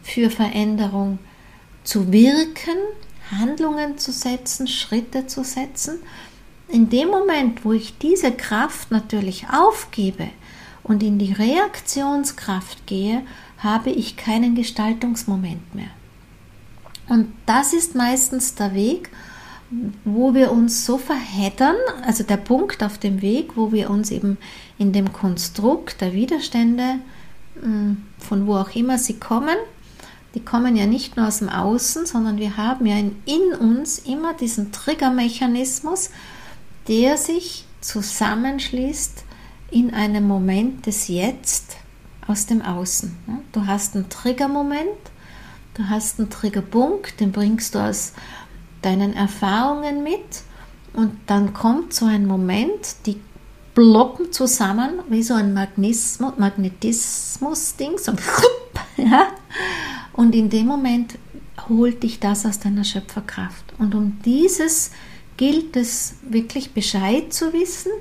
für 0.03 0.29
Veränderung 0.29 1.19
zu 1.83 2.11
wirken, 2.11 2.77
Handlungen 3.31 3.97
zu 3.97 4.11
setzen, 4.11 4.67
Schritte 4.67 5.27
zu 5.27 5.43
setzen. 5.43 5.99
In 6.71 6.89
dem 6.89 7.09
Moment, 7.09 7.65
wo 7.65 7.73
ich 7.73 7.97
diese 7.97 8.31
Kraft 8.31 8.91
natürlich 8.91 9.47
aufgebe 9.51 10.29
und 10.83 11.03
in 11.03 11.19
die 11.19 11.33
Reaktionskraft 11.33 12.87
gehe, 12.87 13.23
habe 13.57 13.89
ich 13.89 14.17
keinen 14.17 14.55
Gestaltungsmoment 14.55 15.75
mehr. 15.75 15.91
Und 17.07 17.27
das 17.45 17.73
ist 17.73 17.93
meistens 17.93 18.55
der 18.55 18.73
Weg, 18.73 19.09
wo 20.05 20.33
wir 20.33 20.51
uns 20.51 20.85
so 20.85 20.97
verheddern, 20.97 21.75
also 22.05 22.23
der 22.23 22.37
Punkt 22.37 22.83
auf 22.83 22.97
dem 22.97 23.21
Weg, 23.21 23.55
wo 23.55 23.71
wir 23.71 23.89
uns 23.89 24.11
eben 24.11 24.37
in 24.77 24.93
dem 24.93 25.11
Konstrukt 25.11 26.01
der 26.01 26.13
Widerstände, 26.13 26.99
hm, 27.61 27.97
von 28.17 28.47
wo 28.47 28.55
auch 28.55 28.75
immer 28.75 28.97
sie 28.97 29.19
kommen, 29.19 29.57
die 30.35 30.43
kommen 30.43 30.75
ja 30.75 30.85
nicht 30.85 31.17
nur 31.17 31.27
aus 31.27 31.39
dem 31.39 31.49
Außen, 31.49 32.05
sondern 32.05 32.37
wir 32.37 32.55
haben 32.55 32.85
ja 32.85 32.97
in, 32.97 33.15
in 33.25 33.53
uns 33.59 33.99
immer 33.99 34.33
diesen 34.33 34.71
Triggermechanismus, 34.71 36.09
der 36.91 37.17
sich 37.17 37.65
zusammenschließt 37.79 39.23
in 39.71 39.93
einem 39.93 40.27
Moment 40.27 40.85
des 40.85 41.07
Jetzt 41.07 41.77
aus 42.27 42.47
dem 42.47 42.61
Außen. 42.61 43.15
Du 43.53 43.65
hast 43.65 43.95
einen 43.95 44.09
Triggermoment, 44.09 44.99
du 45.75 45.87
hast 45.87 46.19
einen 46.19 46.29
Triggerpunkt, 46.29 47.21
den 47.21 47.31
bringst 47.31 47.75
du 47.75 47.79
aus 47.79 48.11
deinen 48.81 49.13
Erfahrungen 49.13 50.03
mit 50.03 50.41
und 50.91 51.13
dann 51.27 51.53
kommt 51.53 51.93
so 51.93 52.07
ein 52.07 52.27
Moment, 52.27 52.97
die 53.05 53.21
blocken 53.73 54.33
zusammen 54.33 54.99
wie 55.07 55.23
so 55.23 55.33
ein 55.33 55.53
Magnetismus-Ding, 55.53 57.99
so 57.99 58.11
ja, 58.97 59.27
und 60.11 60.35
in 60.35 60.49
dem 60.49 60.67
Moment 60.67 61.17
holt 61.69 62.03
dich 62.03 62.19
das 62.19 62.45
aus 62.45 62.59
deiner 62.59 62.83
Schöpferkraft. 62.83 63.63
Und 63.77 63.95
um 63.95 64.19
dieses 64.25 64.91
gilt 65.41 65.75
es 65.75 66.17
wirklich 66.21 66.73
Bescheid 66.73 67.33
zu 67.33 67.51
wissen, 67.51 67.91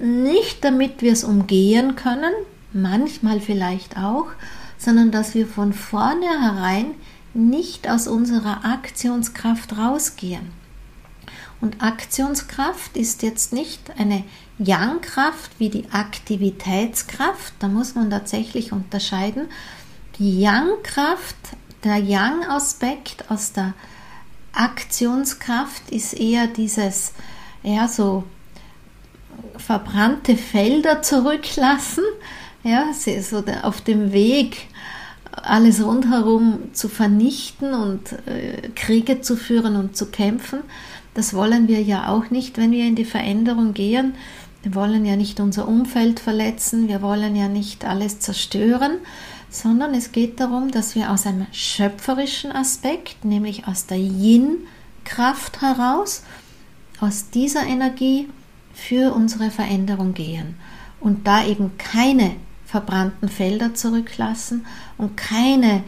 nicht 0.00 0.64
damit 0.64 1.00
wir 1.00 1.12
es 1.12 1.22
umgehen 1.22 1.94
können, 1.94 2.32
manchmal 2.72 3.40
vielleicht 3.40 3.96
auch, 3.96 4.26
sondern 4.76 5.12
dass 5.12 5.36
wir 5.36 5.46
von 5.46 5.72
vornherein 5.72 6.86
nicht 7.34 7.88
aus 7.88 8.08
unserer 8.08 8.64
Aktionskraft 8.64 9.78
rausgehen. 9.78 10.50
Und 11.60 11.84
Aktionskraft 11.84 12.96
ist 12.96 13.22
jetzt 13.22 13.52
nicht 13.52 13.96
eine 13.96 14.24
Yang-Kraft 14.58 15.52
wie 15.60 15.70
die 15.70 15.88
Aktivitätskraft, 15.92 17.54
da 17.60 17.68
muss 17.68 17.94
man 17.94 18.10
tatsächlich 18.10 18.72
unterscheiden, 18.72 19.46
die 20.18 20.40
Yang-Kraft, 20.40 21.36
der 21.84 21.98
Yang-Aspekt 21.98 23.30
aus 23.30 23.52
der 23.52 23.72
Aktionskraft 24.56 25.90
ist 25.90 26.14
eher 26.14 26.46
dieses, 26.46 27.12
ja, 27.62 27.88
so 27.88 28.24
verbrannte 29.58 30.36
Felder 30.36 31.02
zurücklassen, 31.02 32.04
ja, 32.62 32.86
so 32.92 33.44
auf 33.62 33.80
dem 33.80 34.12
Weg 34.12 34.68
alles 35.30 35.84
rundherum 35.84 36.72
zu 36.72 36.88
vernichten 36.88 37.74
und 37.74 38.12
äh, 38.26 38.68
Kriege 38.74 39.20
zu 39.20 39.36
führen 39.36 39.76
und 39.76 39.96
zu 39.96 40.06
kämpfen. 40.06 40.60
Das 41.14 41.34
wollen 41.34 41.68
wir 41.68 41.82
ja 41.82 42.08
auch 42.08 42.30
nicht, 42.30 42.58
wenn 42.58 42.72
wir 42.72 42.84
in 42.84 42.96
die 42.96 43.04
Veränderung 43.04 43.74
gehen. 43.74 44.14
Wir 44.62 44.74
wollen 44.74 45.04
ja 45.04 45.16
nicht 45.16 45.38
unser 45.38 45.68
Umfeld 45.68 46.18
verletzen, 46.18 46.88
wir 46.88 47.00
wollen 47.00 47.36
ja 47.36 47.48
nicht 47.48 47.84
alles 47.84 48.18
zerstören, 48.18 48.98
sondern 49.60 49.94
es 49.94 50.12
geht 50.12 50.40
darum, 50.40 50.70
dass 50.70 50.94
wir 50.94 51.10
aus 51.10 51.26
einem 51.26 51.46
schöpferischen 51.52 52.52
Aspekt, 52.52 53.24
nämlich 53.24 53.66
aus 53.66 53.86
der 53.86 53.98
Yin-Kraft 53.98 55.62
heraus, 55.62 56.22
aus 57.00 57.30
dieser 57.30 57.66
Energie 57.66 58.28
für 58.74 59.14
unsere 59.14 59.50
Veränderung 59.50 60.14
gehen 60.14 60.56
und 61.00 61.26
da 61.26 61.44
eben 61.46 61.76
keine 61.78 62.36
verbrannten 62.64 63.28
Felder 63.28 63.74
zurücklassen 63.74 64.66
und 64.98 65.16
keine 65.16 65.84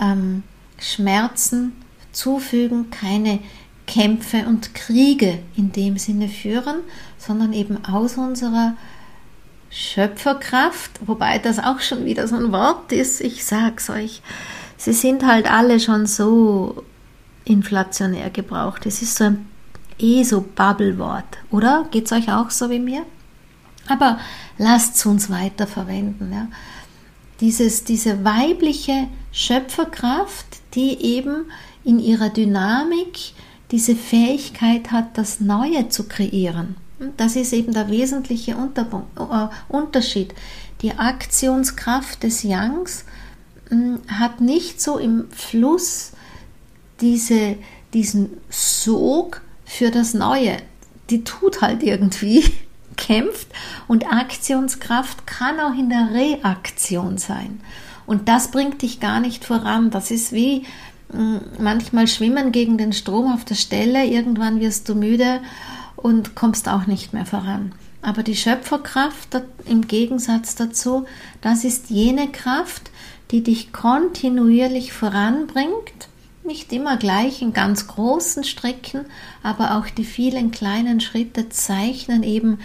ähm, 0.00 0.42
Schmerzen 0.78 1.72
zufügen, 2.12 2.90
keine 2.90 3.40
Kämpfe 3.86 4.46
und 4.46 4.74
Kriege 4.74 5.40
in 5.56 5.72
dem 5.72 5.98
Sinne 5.98 6.28
führen, 6.28 6.78
sondern 7.18 7.52
eben 7.52 7.84
aus 7.84 8.16
unserer 8.16 8.76
Schöpferkraft, 9.70 11.00
wobei 11.06 11.38
das 11.38 11.58
auch 11.60 11.80
schon 11.80 12.04
wieder 12.04 12.26
so 12.26 12.36
ein 12.36 12.52
Wort 12.52 12.92
ist, 12.92 13.20
ich 13.20 13.44
sag's 13.44 13.88
euch, 13.88 14.20
sie 14.76 14.92
sind 14.92 15.24
halt 15.24 15.50
alle 15.50 15.78
schon 15.78 16.06
so 16.06 16.84
inflationär 17.44 18.30
gebraucht. 18.30 18.84
Es 18.86 19.00
ist 19.00 19.16
so 19.16 19.24
ein 19.24 19.48
eh 19.98 20.24
so 20.24 20.40
Bubble-Wort, 20.40 21.38
oder? 21.50 21.86
Geht's 21.90 22.12
euch 22.12 22.32
auch 22.32 22.50
so 22.50 22.68
wie 22.70 22.78
mir? 22.78 23.04
Aber 23.86 24.18
lasst 24.58 25.04
uns 25.06 25.30
weiter 25.30 25.66
verwenden. 25.66 26.32
Ja? 26.32 26.48
Diese 27.40 28.24
weibliche 28.24 29.08
Schöpferkraft, 29.32 30.46
die 30.74 31.02
eben 31.02 31.46
in 31.84 31.98
ihrer 31.98 32.28
Dynamik 32.28 33.32
diese 33.70 33.94
Fähigkeit 33.94 34.90
hat, 34.90 35.16
das 35.16 35.40
Neue 35.40 35.88
zu 35.88 36.08
kreieren. 36.08 36.76
Das 37.16 37.34
ist 37.34 37.52
eben 37.52 37.72
der 37.72 37.88
wesentliche 37.88 38.52
äh, 38.52 39.48
Unterschied. 39.68 40.34
Die 40.82 40.92
Aktionskraft 40.92 42.22
des 42.22 42.42
Yangs 42.42 43.04
hm, 43.68 44.00
hat 44.08 44.40
nicht 44.40 44.80
so 44.80 44.98
im 44.98 45.30
Fluss 45.30 46.12
diese, 47.00 47.56
diesen 47.94 48.36
Sog 48.50 49.40
für 49.64 49.90
das 49.90 50.12
Neue. 50.12 50.58
Die 51.08 51.24
tut 51.24 51.62
halt 51.62 51.82
irgendwie, 51.82 52.44
kämpft 52.96 53.48
und 53.88 54.12
Aktionskraft 54.12 55.26
kann 55.26 55.58
auch 55.58 55.74
in 55.74 55.88
der 55.88 56.10
Reaktion 56.12 57.16
sein. 57.16 57.60
Und 58.06 58.28
das 58.28 58.50
bringt 58.50 58.82
dich 58.82 59.00
gar 59.00 59.20
nicht 59.20 59.44
voran. 59.44 59.90
Das 59.90 60.10
ist 60.10 60.32
wie 60.32 60.66
hm, 61.12 61.40
manchmal 61.58 62.08
schwimmen 62.08 62.52
gegen 62.52 62.76
den 62.76 62.92
Strom 62.92 63.32
auf 63.32 63.46
der 63.46 63.54
Stelle. 63.54 64.04
Irgendwann 64.04 64.60
wirst 64.60 64.88
du 64.88 64.94
müde 64.94 65.40
und 66.02 66.34
kommst 66.34 66.68
auch 66.68 66.86
nicht 66.86 67.12
mehr 67.12 67.26
voran. 67.26 67.72
Aber 68.02 68.22
die 68.22 68.36
Schöpferkraft 68.36 69.42
im 69.66 69.86
Gegensatz 69.86 70.54
dazu, 70.54 71.04
das 71.42 71.64
ist 71.64 71.90
jene 71.90 72.28
Kraft, 72.28 72.90
die 73.30 73.42
dich 73.42 73.72
kontinuierlich 73.72 74.92
voranbringt, 74.92 76.08
nicht 76.44 76.72
immer 76.72 76.96
gleich 76.96 77.42
in 77.42 77.52
ganz 77.52 77.86
großen 77.86 78.44
Strecken, 78.44 79.04
aber 79.42 79.76
auch 79.76 79.86
die 79.86 80.04
vielen 80.04 80.50
kleinen 80.50 81.00
Schritte 81.00 81.48
zeichnen 81.48 82.22
eben 82.22 82.58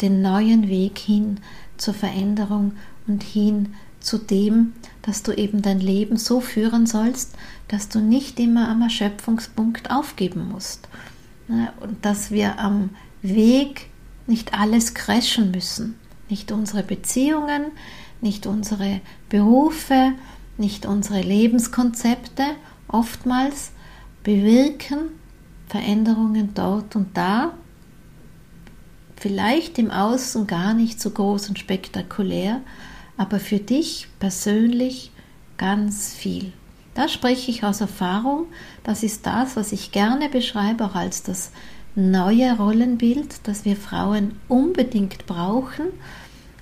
den 0.00 0.22
neuen 0.22 0.68
Weg 0.68 0.98
hin 0.98 1.40
zur 1.76 1.94
Veränderung 1.94 2.72
und 3.06 3.22
hin 3.22 3.74
zu 4.00 4.18
dem, 4.18 4.74
dass 5.02 5.22
du 5.22 5.32
eben 5.32 5.62
dein 5.62 5.80
Leben 5.80 6.16
so 6.16 6.40
führen 6.40 6.86
sollst, 6.86 7.34
dass 7.68 7.88
du 7.88 7.98
nicht 7.98 8.38
immer 8.38 8.68
am 8.68 8.82
Erschöpfungspunkt 8.82 9.90
aufgeben 9.90 10.48
musst. 10.52 10.88
Ne, 11.48 11.72
und 11.80 12.04
dass 12.04 12.30
wir 12.30 12.58
am 12.58 12.90
Weg 13.22 13.90
nicht 14.26 14.54
alles 14.58 14.94
crashen 14.94 15.52
müssen. 15.52 15.94
Nicht 16.28 16.50
unsere 16.50 16.82
Beziehungen, 16.82 17.66
nicht 18.20 18.46
unsere 18.46 19.00
Berufe, 19.28 20.12
nicht 20.58 20.86
unsere 20.86 21.20
Lebenskonzepte 21.20 22.42
oftmals 22.88 23.70
bewirken 24.24 25.10
Veränderungen 25.68 26.54
dort 26.54 26.96
und 26.96 27.16
da, 27.16 27.52
vielleicht 29.16 29.78
im 29.78 29.90
Außen 29.90 30.46
gar 30.46 30.74
nicht 30.74 31.00
so 31.00 31.10
groß 31.10 31.48
und 31.48 31.58
spektakulär, 31.58 32.60
aber 33.16 33.40
für 33.40 33.58
dich 33.58 34.08
persönlich 34.18 35.10
ganz 35.56 36.14
viel. 36.14 36.52
Da 36.96 37.08
spreche 37.08 37.50
ich 37.50 37.62
aus 37.62 37.82
Erfahrung. 37.82 38.46
Das 38.82 39.02
ist 39.02 39.26
das, 39.26 39.54
was 39.54 39.72
ich 39.72 39.92
gerne 39.92 40.30
beschreibe, 40.30 40.86
auch 40.86 40.94
als 40.94 41.22
das 41.22 41.50
neue 41.94 42.56
Rollenbild, 42.56 43.40
das 43.42 43.66
wir 43.66 43.76
Frauen 43.76 44.36
unbedingt 44.48 45.26
brauchen 45.26 45.88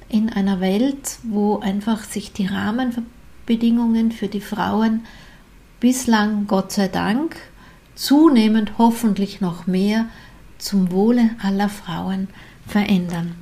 in 0.09 0.31
einer 0.31 0.61
Welt, 0.61 1.19
wo 1.23 1.61
einfach 1.61 2.03
sich 2.03 2.33
die 2.33 2.47
Rahmenbedingungen 2.47 4.11
für 4.11 4.27
die 4.27 4.41
Frauen 4.41 5.05
bislang, 5.79 6.49
Gott 6.49 6.73
sei 6.73 6.89
Dank, 6.89 7.37
zunehmend 7.95 8.73
hoffentlich 8.77 9.41
noch 9.41 9.69
mehr 9.69 10.07
zum 10.59 10.91
Wohle 10.91 11.31
aller 11.41 11.69
Frauen 11.69 12.27
verändern. 12.67 13.37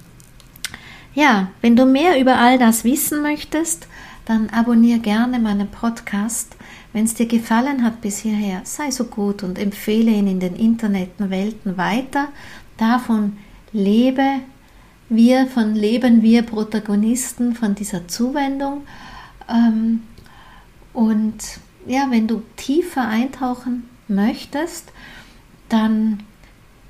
Ja, 1.14 1.48
wenn 1.62 1.76
du 1.76 1.86
mehr 1.86 2.20
über 2.20 2.36
all 2.36 2.58
das 2.58 2.84
wissen 2.84 3.22
möchtest, 3.22 3.88
dann 4.24 4.50
abonniere 4.50 5.00
gerne 5.00 5.38
meinen 5.38 5.68
Podcast 5.68 6.56
wenn 6.92 7.04
es 7.04 7.14
dir 7.14 7.26
gefallen 7.26 7.82
hat 7.82 8.00
bis 8.00 8.18
hierher, 8.18 8.62
sei 8.64 8.90
so 8.90 9.04
gut 9.04 9.42
und 9.42 9.58
empfehle 9.58 10.10
ihn 10.10 10.26
in 10.26 10.40
den 10.40 10.56
Internetwelten 10.56 11.76
weiter. 11.76 12.28
Davon 12.76 13.38
lebe 13.72 14.40
wir, 15.08 15.46
von 15.46 15.74
leben 15.74 16.22
wir 16.22 16.42
Protagonisten 16.42 17.54
von 17.54 17.74
dieser 17.74 18.08
Zuwendung. 18.08 18.82
Ähm, 19.48 20.02
und 20.92 21.38
ja, 21.86 22.06
wenn 22.10 22.28
du 22.28 22.42
tiefer 22.56 23.08
eintauchen 23.08 23.88
möchtest, 24.08 24.92
dann 25.70 26.22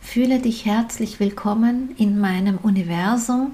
fühle 0.01 0.41
dich 0.41 0.67
herzlich 0.67 1.21
willkommen 1.21 1.95
in 1.97 2.19
meinem 2.19 2.59
Universum 2.59 3.53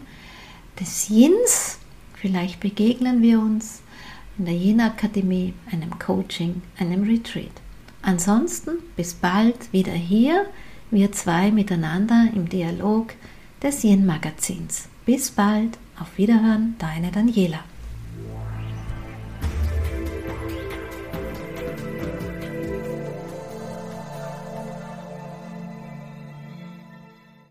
des 0.81 1.11
Yins. 1.11 1.78
Vielleicht 2.21 2.61
begegnen 2.61 3.23
wir 3.23 3.39
uns 3.39 3.81
in 4.39 4.47
der 4.47 4.55
Jena 4.55 4.87
Akademie, 4.87 5.55
einem 5.71 5.99
Coaching, 5.99 6.63
einem 6.79 7.05
Retreat. 7.05 7.53
Ansonsten 8.03 8.79
bis 8.97 9.15
bald 9.15 9.73
wieder 9.73 9.93
hier, 9.93 10.47
wir 10.91 11.13
zwei 11.13 11.51
miteinander 11.51 12.29
im 12.35 12.49
Dialog 12.49 13.15
des 13.63 13.85
Yin 13.85 14.07
Magazins. 14.07 14.89
Bis 15.05 15.31
bald, 15.31 15.79
auf 16.01 16.17
Wiederhören, 16.17 16.77
deine 16.79 17.11
Daniela. 17.11 17.61